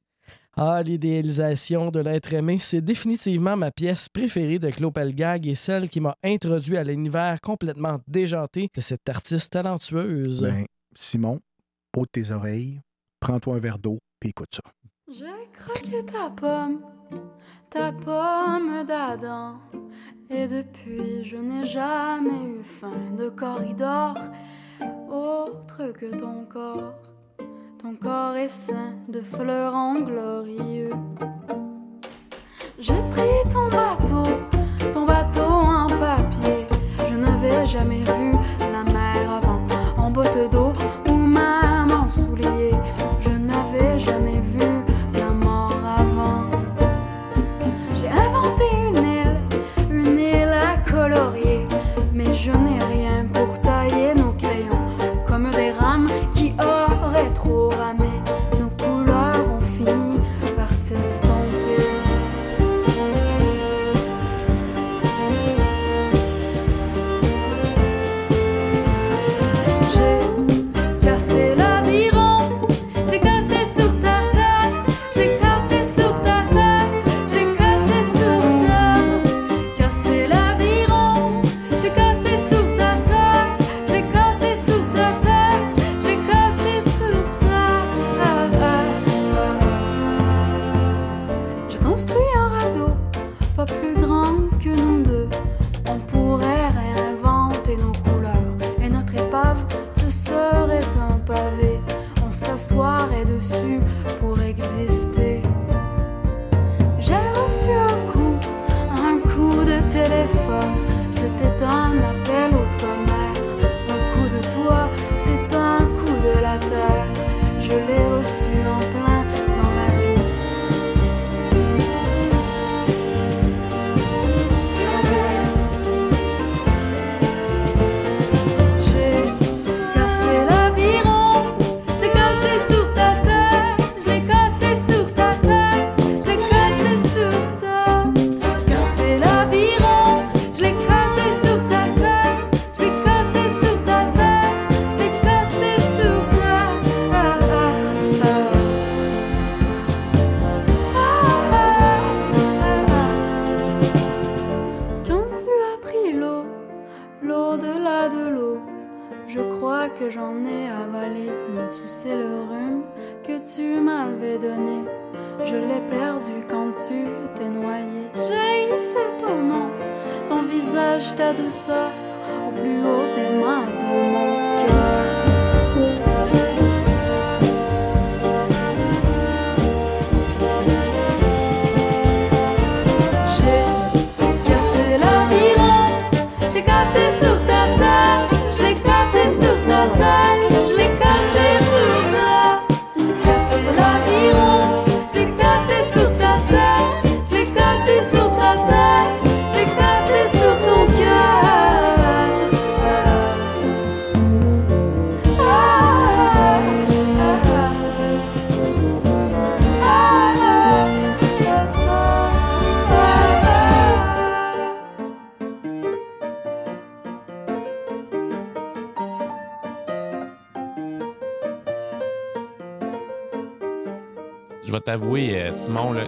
[0.57, 5.89] Ah, l'idéalisation de l'être aimé, c'est définitivement ma pièce préférée de Claude Pelgag et celle
[5.89, 10.41] qui m'a introduit à l'univers complètement déjanté de cette artiste talentueuse.
[10.41, 11.39] Ben, Simon,
[11.95, 12.81] ôte tes oreilles,
[13.21, 14.61] prends-toi un verre d'eau, puis écoute ça.
[15.09, 16.81] J'ai croqué ta pomme,
[17.69, 19.55] ta pomme d'Adam.
[20.29, 24.15] Et depuis, je n'ai jamais eu faim de corridor
[25.09, 27.10] autre que ton corps.
[27.81, 30.91] Ton corps est sain de fleurons glorieux.
[32.77, 34.29] J'ai pris ton bateau,
[34.93, 36.67] ton bateau en papier.
[37.09, 38.20] Je n'avais jamais vu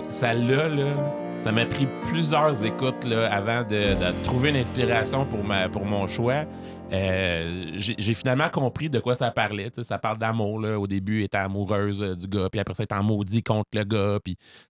[0.09, 0.93] Ça l'a, là,
[1.39, 6.05] ça m'a pris plusieurs écoutes là, avant de, trouver une inspiration pour, ma, pour mon
[6.05, 6.45] choix.
[6.91, 9.71] Euh, j'ai finalement compris de quoi ça parlait.
[9.81, 10.55] Ça parle d'amour.
[10.77, 13.69] Au début, elle était amoureuse euh, du gars, puis après ça, elle était maudit contre
[13.73, 14.19] le gars.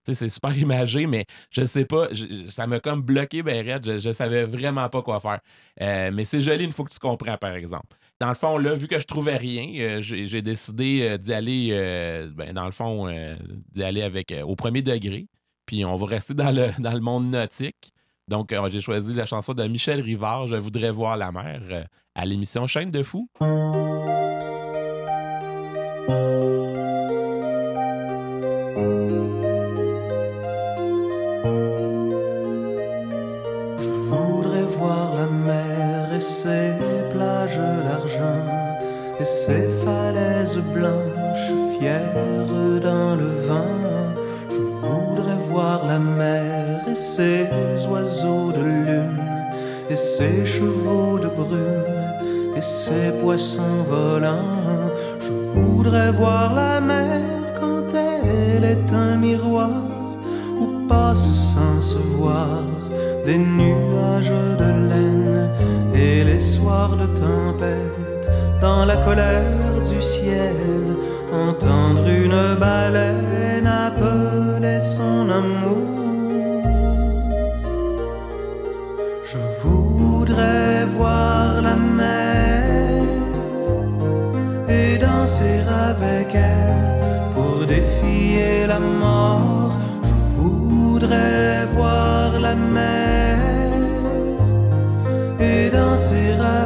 [0.04, 2.08] C'est super imagé, mais je sais pas,
[2.48, 3.84] ça m'a comme bloqué, ben raide.
[3.84, 5.40] Je, je savais vraiment pas quoi faire.
[5.82, 7.96] Euh, mais c'est joli une fois que tu comprends, par exemple.
[8.20, 11.68] Dans le fond, là, vu que je trouvais rien, euh, j'ai décidé euh, d'y aller,
[11.72, 13.08] euh, ben, dans le fond,
[13.72, 15.26] d'y avec au premier degré.
[15.66, 17.90] Puis on va rester dans le, dans le monde nautique.
[18.28, 22.66] Donc, j'ai choisi la chanson de Michel Rivard, Je voudrais voir la mer, à l'émission
[22.66, 23.28] Chaîne de fous.
[23.40, 23.46] Je
[34.08, 36.63] voudrais voir la mer et ses
[39.46, 42.46] ses falaises blanches fières
[42.80, 43.80] dans le vent.
[44.54, 47.46] Je voudrais voir la mer et ses
[47.90, 49.22] oiseaux de lune
[49.90, 51.84] et ses chevaux de brume
[52.56, 54.88] et ses poissons volants.
[55.20, 57.20] Je voudrais voir la mer
[57.60, 59.82] quand elle est un miroir
[60.60, 62.62] où passent sans se voir
[63.26, 65.50] des nuages de laine
[65.94, 68.03] et les soirs de tempête
[68.66, 70.86] dans la colère du ciel
[71.46, 75.94] entendre une baleine appeler son amour
[79.30, 82.84] je voudrais voir la mer
[84.68, 85.58] et danser
[85.90, 86.84] avec elle
[87.34, 89.72] pour défier la mort.
[90.08, 93.38] Je voudrais voir la mer
[95.48, 96.63] et danser avec elle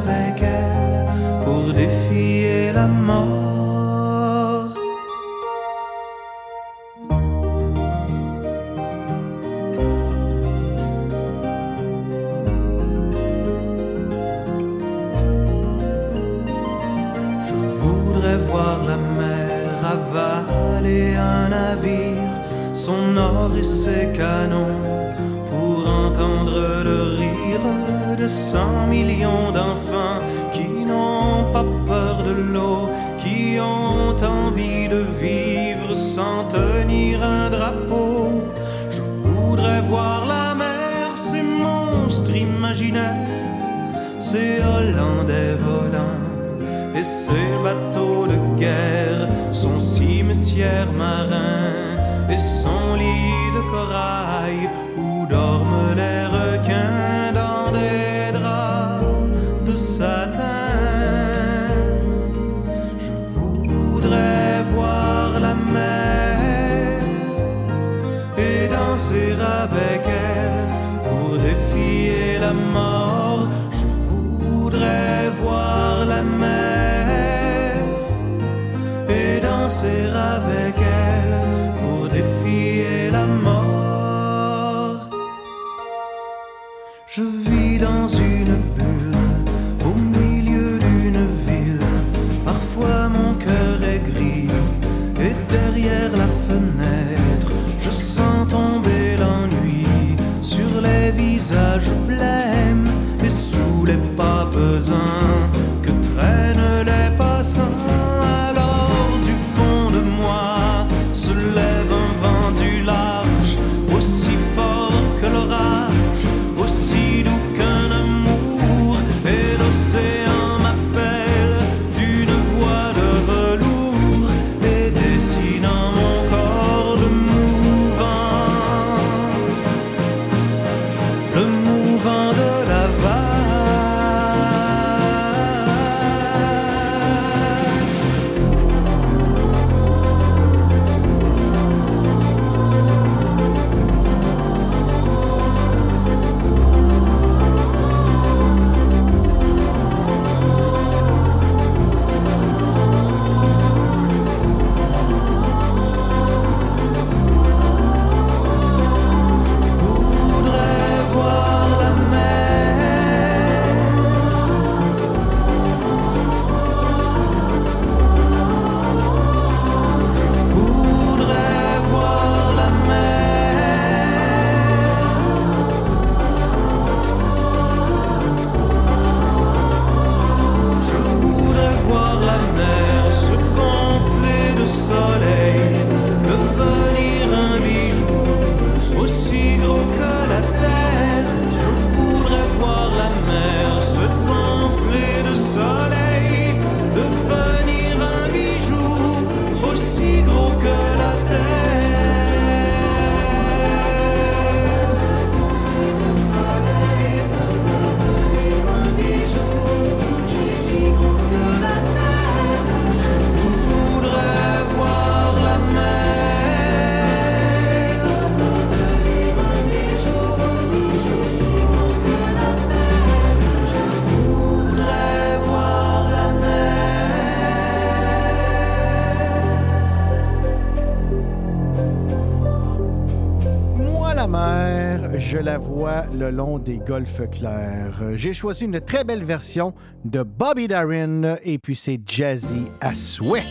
[236.18, 238.02] le long des golfes clairs.
[238.14, 239.72] J'ai choisi une très belle version
[240.04, 243.42] de Bobby Darin et puis c'est jazzy à souhait.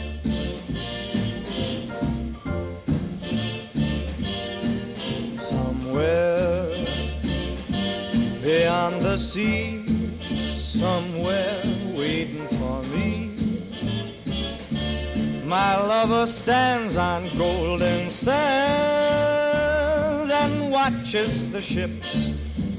[11.97, 13.31] waiting for me.
[15.45, 15.75] My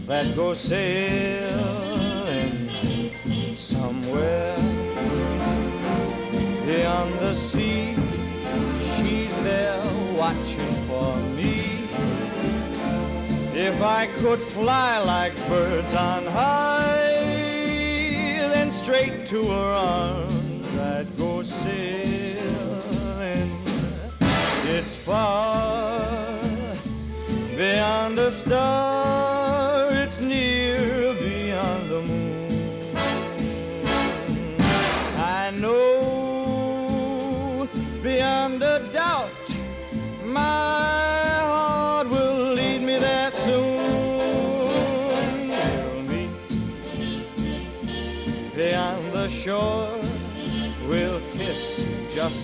[0.08, 1.48] that go sailing
[3.56, 4.56] somewhere
[6.64, 7.94] beyond the sea.
[8.96, 9.82] She's there
[10.16, 11.54] watching for me.
[13.54, 17.12] If I could fly like birds on high,
[18.54, 21.78] then straight to her arms I'd go sailing.
[24.64, 26.38] It's far
[27.58, 29.17] beyond a star,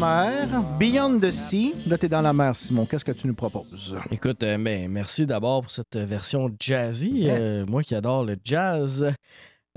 [0.00, 0.48] Mer.
[0.78, 1.74] Beyond the Sea.
[1.86, 2.86] Là, t'es dans la mer, Simon.
[2.86, 3.94] Qu'est-ce que tu nous proposes?
[4.10, 7.10] Écoute, euh, ben, merci d'abord pour cette version jazzy.
[7.20, 7.38] Yes.
[7.40, 9.12] Euh, moi qui adore le jazz.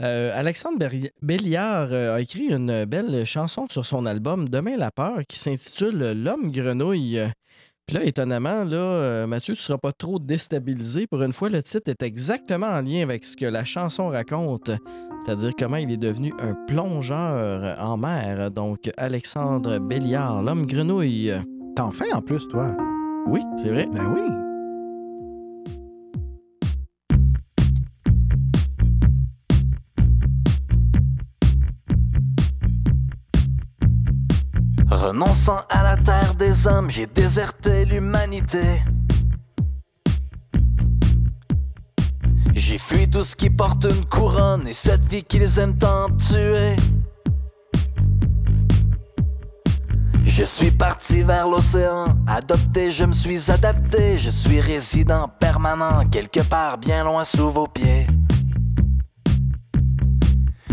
[0.02, 5.20] Euh, Alexandre Berri- Béliard a écrit une belle chanson sur son album Demain la peur
[5.28, 7.20] qui s'intitule L'homme grenouille.
[7.86, 11.06] Puis là, étonnamment, là, euh, Mathieu, tu ne seras pas trop déstabilisé.
[11.06, 14.72] Pour une fois, le titre est exactement en lien avec ce que la chanson raconte,
[15.20, 18.52] c'est-à-dire comment il est devenu un plongeur en mer.
[18.52, 21.34] Donc, Alexandre Béliard, L'homme grenouille.
[21.76, 22.76] T'en fais en plus, toi.
[23.28, 23.88] Oui, c'est vrai.
[23.92, 24.53] Ben oui.
[35.04, 38.82] Renonçant à la terre des hommes, j'ai déserté l'humanité.
[42.54, 46.78] J'ai fui tout ce qui porte une couronne et cette vie qu'ils aiment tant tuer.
[50.24, 56.48] Je suis parti vers l'océan, adopté, je me suis adapté, je suis résident permanent, quelque
[56.48, 58.08] part bien loin sous vos pieds.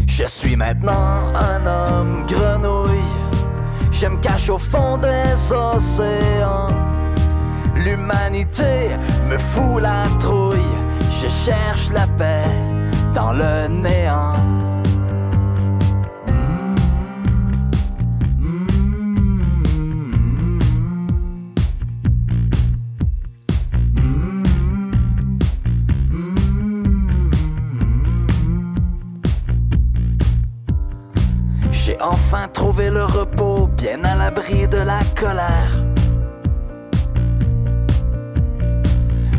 [0.06, 3.29] Je suis maintenant un homme grenouille.
[4.00, 6.68] Je me cache au fond des océans.
[7.76, 8.96] L'humanité
[9.26, 10.58] me fout la trouille.
[11.20, 12.48] Je cherche la paix
[13.14, 14.32] dans le néant.
[31.70, 35.72] J'ai enfin trouvé le repos, bien à l'abri de la colère.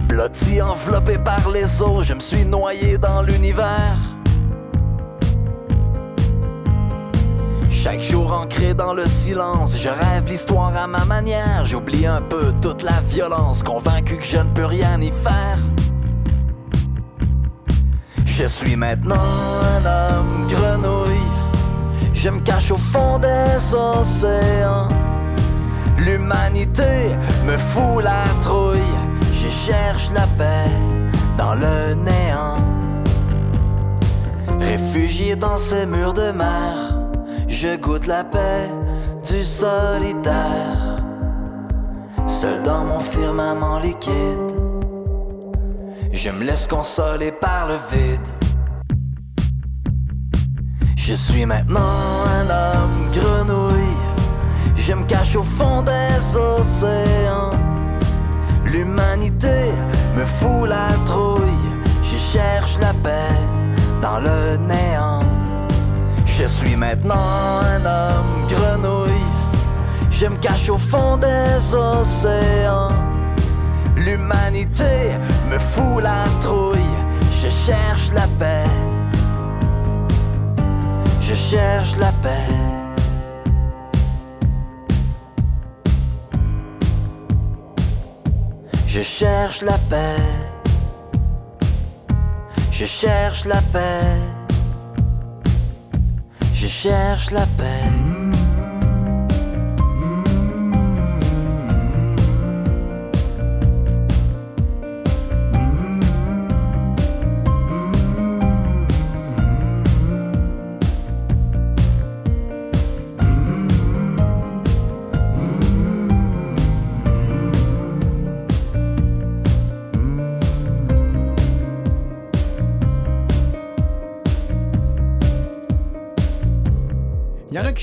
[0.08, 4.00] Blotti enveloppé par les eaux, je me suis noyé dans l'univers.
[7.70, 11.64] Chaque jour ancré dans le silence, je rêve l'histoire à ma manière.
[11.66, 15.60] J'oublie un peu toute la violence, convaincu que je ne peux rien y faire.
[18.26, 19.28] Je suis maintenant
[19.76, 21.41] un homme grenouille.
[22.24, 24.88] Je me cache au fond des océans.
[25.98, 27.16] L'humanité
[27.48, 28.96] me fout la trouille.
[29.42, 30.70] Je cherche la paix
[31.36, 32.58] dans le néant.
[34.60, 36.96] Réfugié dans ces murs de mer,
[37.48, 38.70] je goûte la paix
[39.28, 40.98] du solitaire.
[42.28, 44.54] Seul dans mon firmament liquide,
[46.14, 48.22] je me laisse consoler par le vide.
[51.04, 53.98] Je suis maintenant un homme grenouille.
[54.76, 57.50] Je me cache au fond des océans.
[58.66, 59.72] L'humanité
[60.16, 61.70] me fout la trouille.
[62.04, 63.36] Je cherche la paix
[64.00, 65.22] dans le néant.
[66.28, 69.32] Je suis maintenant un homme grenouille.
[70.12, 72.90] Je me cache au fond des océans.
[73.96, 75.14] L'humanité
[75.50, 76.96] me fout la trouille.
[77.42, 78.91] Je cherche la paix.
[81.32, 82.48] Je cherche la paix.
[88.86, 90.18] Je cherche la paix.
[92.74, 94.20] Je cherche la paix.
[96.54, 98.11] Je cherche la paix.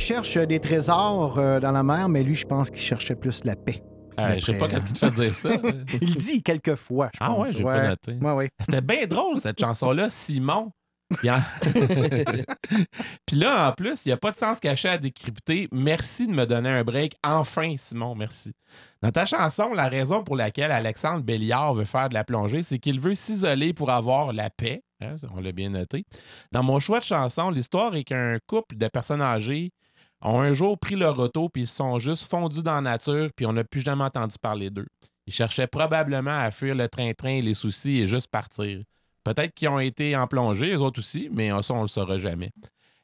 [0.08, 3.44] Cherchent euh, des trésors euh, dans la mer, mais lui, je pense qu'il cherchait plus
[3.44, 3.82] la paix.
[4.18, 5.50] Euh, je sais pas qu'est-ce qui te fait dire ça.
[6.00, 7.38] Il dit quelques fois, je Ah pense.
[7.40, 8.12] ouais, j'ai pas noté.
[8.14, 8.48] Ouais, ouais.
[8.58, 10.72] C'était bien drôle, cette chanson-là, Simon.
[11.18, 11.36] Puis, en-
[13.26, 15.68] Puis là, en plus, il n'y a pas de sens caché à décrypter.
[15.72, 17.16] Merci de me donner un break.
[17.22, 18.52] Enfin, Simon, merci.
[19.02, 22.78] Dans ta chanson, la raison pour laquelle Alexandre Béliard veut faire de la plongée, c'est
[22.78, 24.82] qu'il veut s'isoler pour avoir la paix.
[25.02, 26.04] Hein, on l'a bien noté.
[26.50, 29.70] Dans mon choix de chanson, l'histoire est qu'un couple de personnes âgées
[30.22, 33.30] ont un jour pris leur auto puis ils se sont juste fondus dans la nature
[33.34, 34.88] puis on n'a plus jamais entendu parler d'eux.
[35.26, 38.80] Ils cherchaient probablement à fuir le train-train et les soucis et juste partir.
[39.24, 42.50] Peut-être qu'ils ont été en plongée, eux autres aussi, mais ça, on le saura jamais.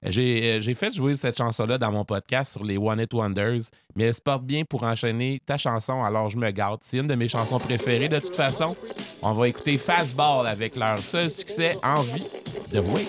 [0.07, 3.71] J'ai euh, j'ai fait jouer cette chanson-là dans mon podcast sur les One It Wonders,
[3.95, 6.81] mais elle se porte bien pour enchaîner ta chanson, alors je me gâte.
[6.83, 8.09] C'est une de mes chansons préférées.
[8.09, 8.77] De toute façon,
[9.23, 12.29] on va écouter Fastball avec leur seul succès, Envie
[12.71, 13.07] de Way.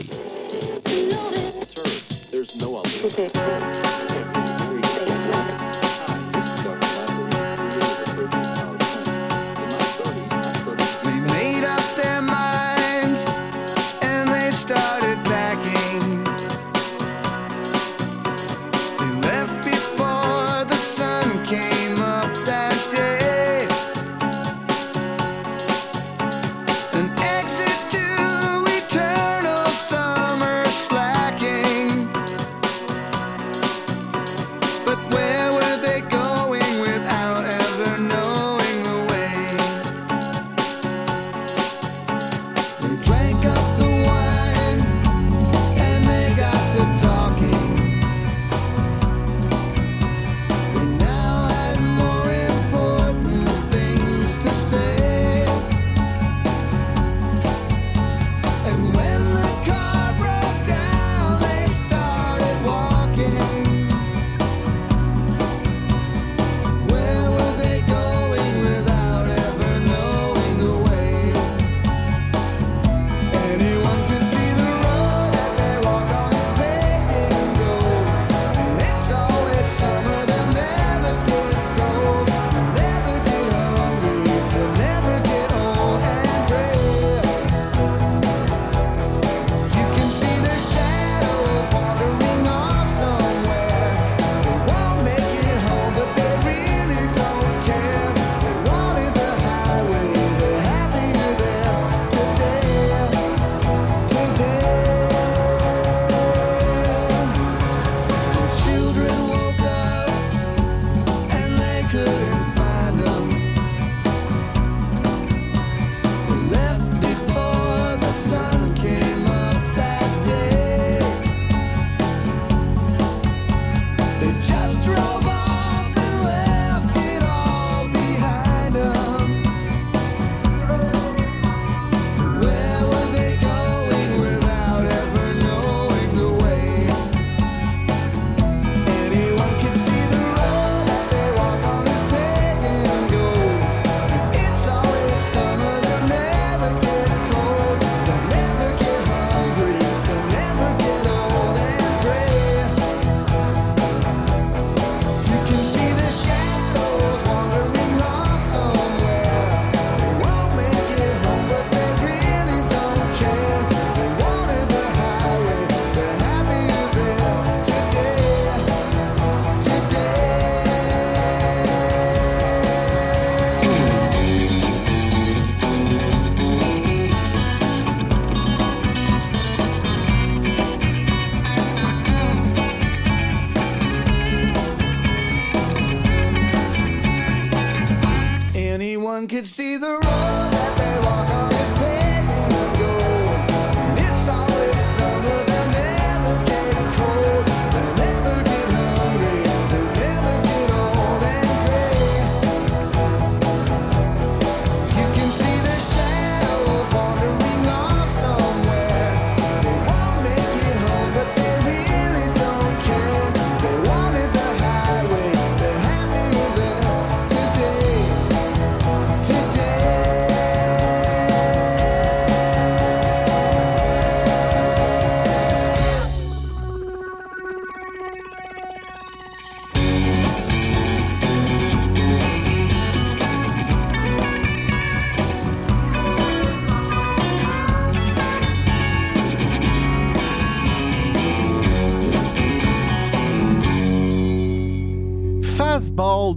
[189.36, 190.55] Could see the road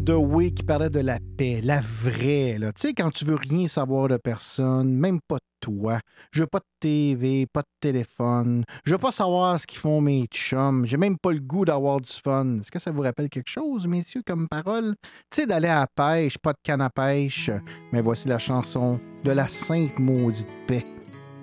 [0.09, 2.57] De Way qui parlait de la paix, la vraie.
[2.59, 6.01] Tu sais, quand tu veux rien savoir de personne, même pas de toi.
[6.31, 8.65] Je veux pas de TV, pas de téléphone.
[8.87, 10.87] Je veux pas savoir ce qu'ils font mes chums.
[10.87, 12.57] J'ai même pas le goût d'avoir du fun.
[12.59, 14.95] Est-ce que ça vous rappelle quelque chose, messieurs, comme parole?
[15.31, 17.51] Tu sais, d'aller à pêche, pas de canne à pêche.
[17.93, 20.87] Mais voici la chanson de la Sainte Maudite Paix.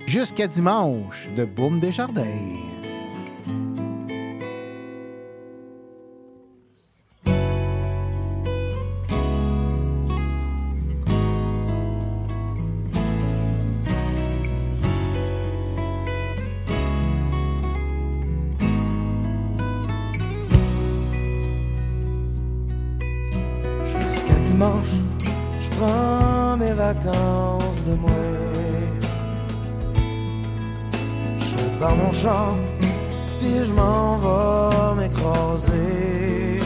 [0.08, 2.56] Jusqu'à dimanche de Boum Desjardins.
[26.86, 28.12] Vacances de moi.
[31.48, 32.56] Je dans mon champ,
[33.40, 36.60] puis je m'en vais m'écraser.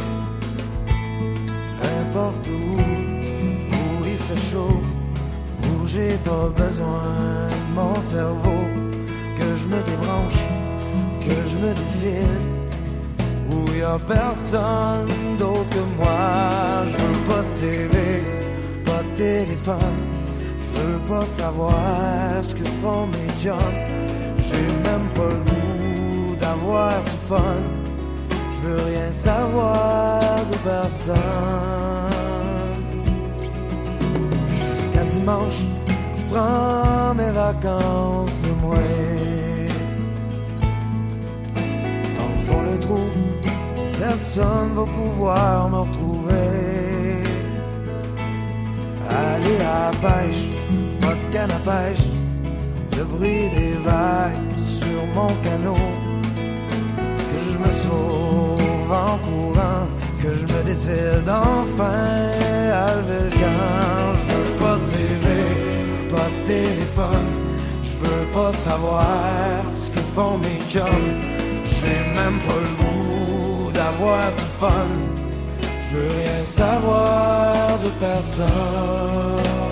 [1.82, 2.72] N'importe où,
[3.80, 4.82] où il fait chaud,
[5.68, 7.04] où j'ai pas besoin
[7.54, 8.64] de mon cerveau.
[9.38, 10.42] Que je me débranche,
[11.26, 12.40] que je me défile
[13.52, 16.86] où y a personne d'autre que moi.
[16.92, 17.96] Je veux pas de TV,
[19.20, 21.74] Je veux pas savoir
[22.42, 23.58] ce que font mes jobs.
[24.38, 27.60] J'ai même pas le goût d'avoir du fun.
[28.30, 31.16] Je veux rien savoir de personne.
[34.78, 35.62] Jusqu'à dimanche,
[36.18, 38.76] je prends mes vacances de moi.
[42.18, 43.06] Dans le fond, le trou,
[44.00, 46.09] personne va pouvoir me retrouver.
[49.42, 50.46] À pêche,
[51.02, 52.08] pas de canne à pêche,
[52.98, 55.90] le bruit des vagues sur mon canot.
[57.30, 59.88] Que je me sauve en courant,
[60.22, 62.32] que je me décide enfin
[62.74, 64.14] à lever le camp.
[64.16, 65.28] Je veux pas de TV,
[66.10, 67.32] pas de téléphone,
[67.84, 71.12] je veux pas savoir ce que font mes chums.
[71.66, 74.90] J'ai même pas le goût d'avoir du fun.
[75.92, 79.69] Je veux rien savoir de personne.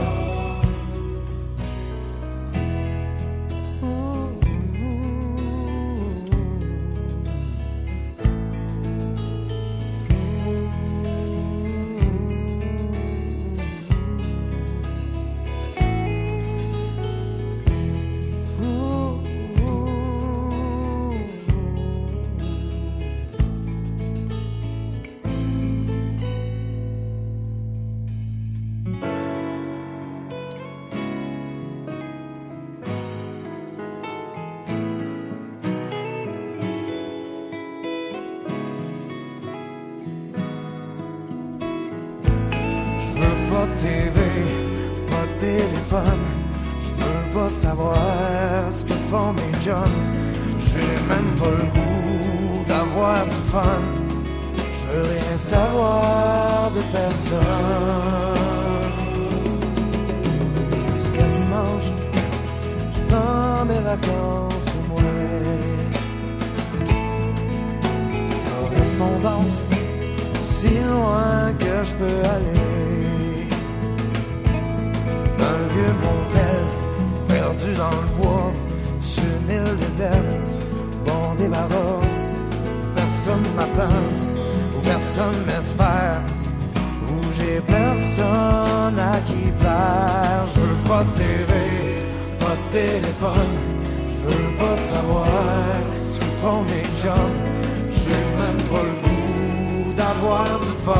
[100.87, 100.93] Je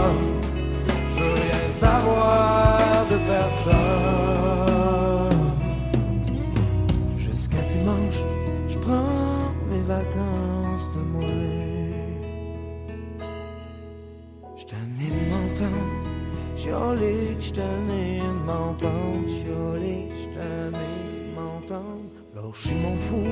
[1.24, 3.76] veux rien savoir de personne.
[7.18, 8.20] Jusqu'à dimanche,
[8.68, 11.24] je prends mes vacances de moi.
[14.58, 16.04] J'tenais de m'entendre,
[16.58, 23.24] chialer, j'tenais de m'entendre, chialer, j'tenais de m'entendre, lâcher mon fou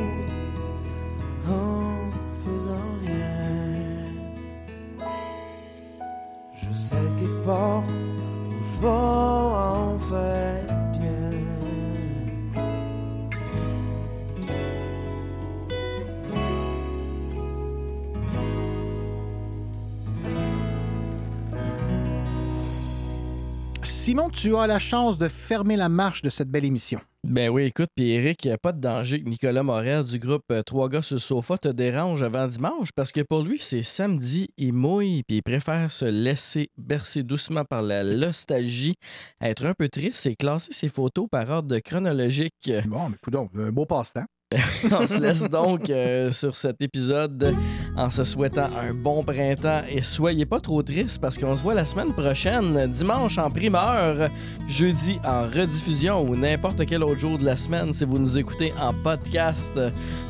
[24.06, 27.00] Simon, tu as la chance de fermer la marche de cette belle émission.
[27.24, 30.20] Ben oui, écoute, puis Eric, il n'y a pas de danger que Nicolas Morel du
[30.20, 33.58] groupe euh, Trois gars sur le sofa te dérange avant dimanche parce que pour lui,
[33.58, 38.94] c'est samedi, il mouille puis il préfère se laisser bercer doucement par la nostalgie,
[39.42, 42.72] être un peu triste et classer ses photos par ordre chronologique.
[42.86, 44.26] Bon, mais écoute, un beau passe-temps.
[44.92, 47.56] On se laisse donc euh, sur cet épisode
[47.96, 51.74] en se souhaitant un bon printemps et soyez pas trop tristes parce qu'on se voit
[51.74, 54.30] la semaine prochaine, dimanche en primeur,
[54.68, 58.74] jeudi en rediffusion ou n'importe quel autre jour de la semaine si vous nous écoutez
[58.80, 59.80] en podcast.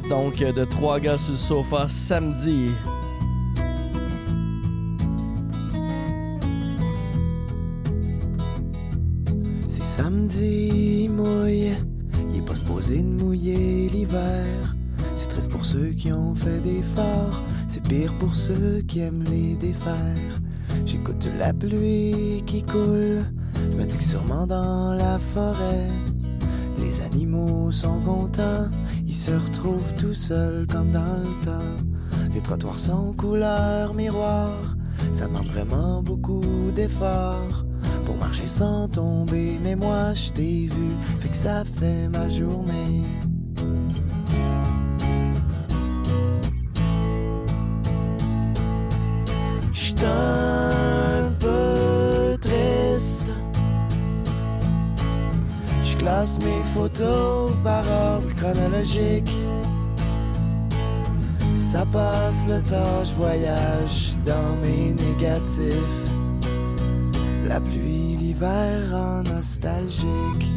[0.10, 2.70] Donc de trois gars sur le sofa samedi.
[9.68, 11.76] C'est samedi, mouille.
[12.36, 14.76] Il est pas supposé de mouiller l'hiver.
[15.16, 17.42] C'est triste pour ceux qui ont fait des phares.
[17.68, 20.42] C'est pire pour ceux qui aiment les défaire.
[20.86, 23.24] J'écoute la pluie qui coule.
[23.72, 25.88] Je me dis sûrement dans la forêt,
[26.78, 28.68] les animaux sont contents.
[29.08, 31.86] Ils se retrouvent tout seuls comme dans le temps.
[32.34, 34.76] Les trottoirs sont couleur miroir.
[35.14, 36.42] Ça demande vraiment beaucoup
[36.76, 37.66] d'efforts
[38.06, 39.60] pour marcher sans tomber.
[39.62, 43.02] Mais moi, je t'ai vu, fait que ça fait ma journée.
[49.74, 53.34] J'suis un peu triste.
[55.84, 59.32] Je classe mes photos par ordre chronologique.
[61.54, 66.15] Ça passe le temps, je voyage dans mes négatifs.
[67.48, 70.52] La pluie, l'hiver en nostalgique.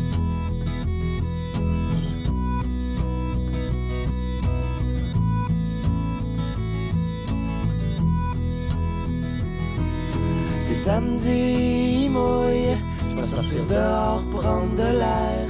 [10.57, 12.77] C'est samedi, il mouille.
[13.11, 15.49] Je vais sortir dehors, prendre de l'air.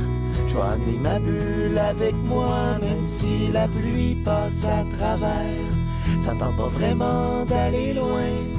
[0.48, 5.70] Je vais amener ma bulle avec moi, même si la pluie passe à travers.
[6.18, 8.57] Ça tente pas vraiment d'aller loin.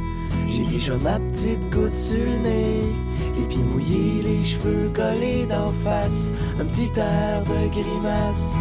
[0.69, 2.83] Déjà ma petite goutte sur le nez.
[3.37, 6.31] Les pieds mouillés, les cheveux collés d'en face.
[6.59, 8.57] Un petit air de grimace.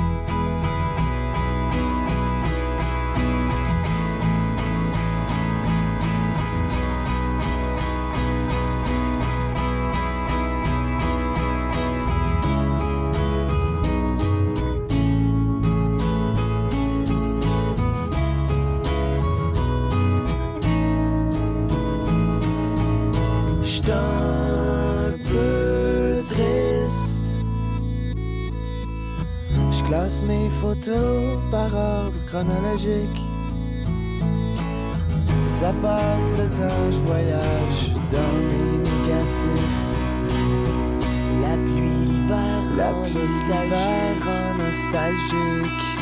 [32.39, 33.21] Chronologique.
[35.47, 39.89] Ça passe le temps, je voyage dans mes négatifs.
[41.43, 43.29] La pluie, l'hiver, la pluie,
[44.23, 45.98] en nostalgique.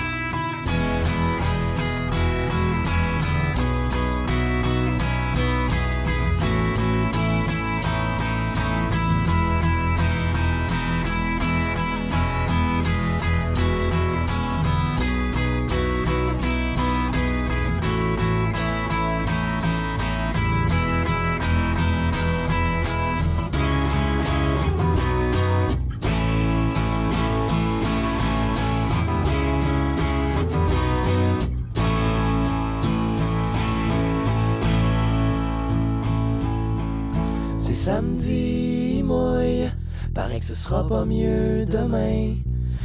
[40.67, 42.35] Sera pas mieux demain.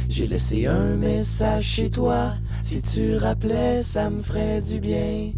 [0.08, 2.34] J'ai laissé un message chez toi.
[2.62, 5.32] Si tu rappelais, ça me ferait du bien.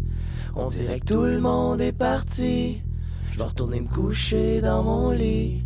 [0.55, 2.83] On dirait que tout le monde est parti.
[3.31, 5.63] Je vais retourner me coucher dans mon lit.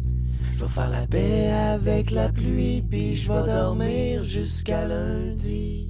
[0.54, 5.89] Je vais faire la paix avec la pluie, puis je vais dormir jusqu'à lundi.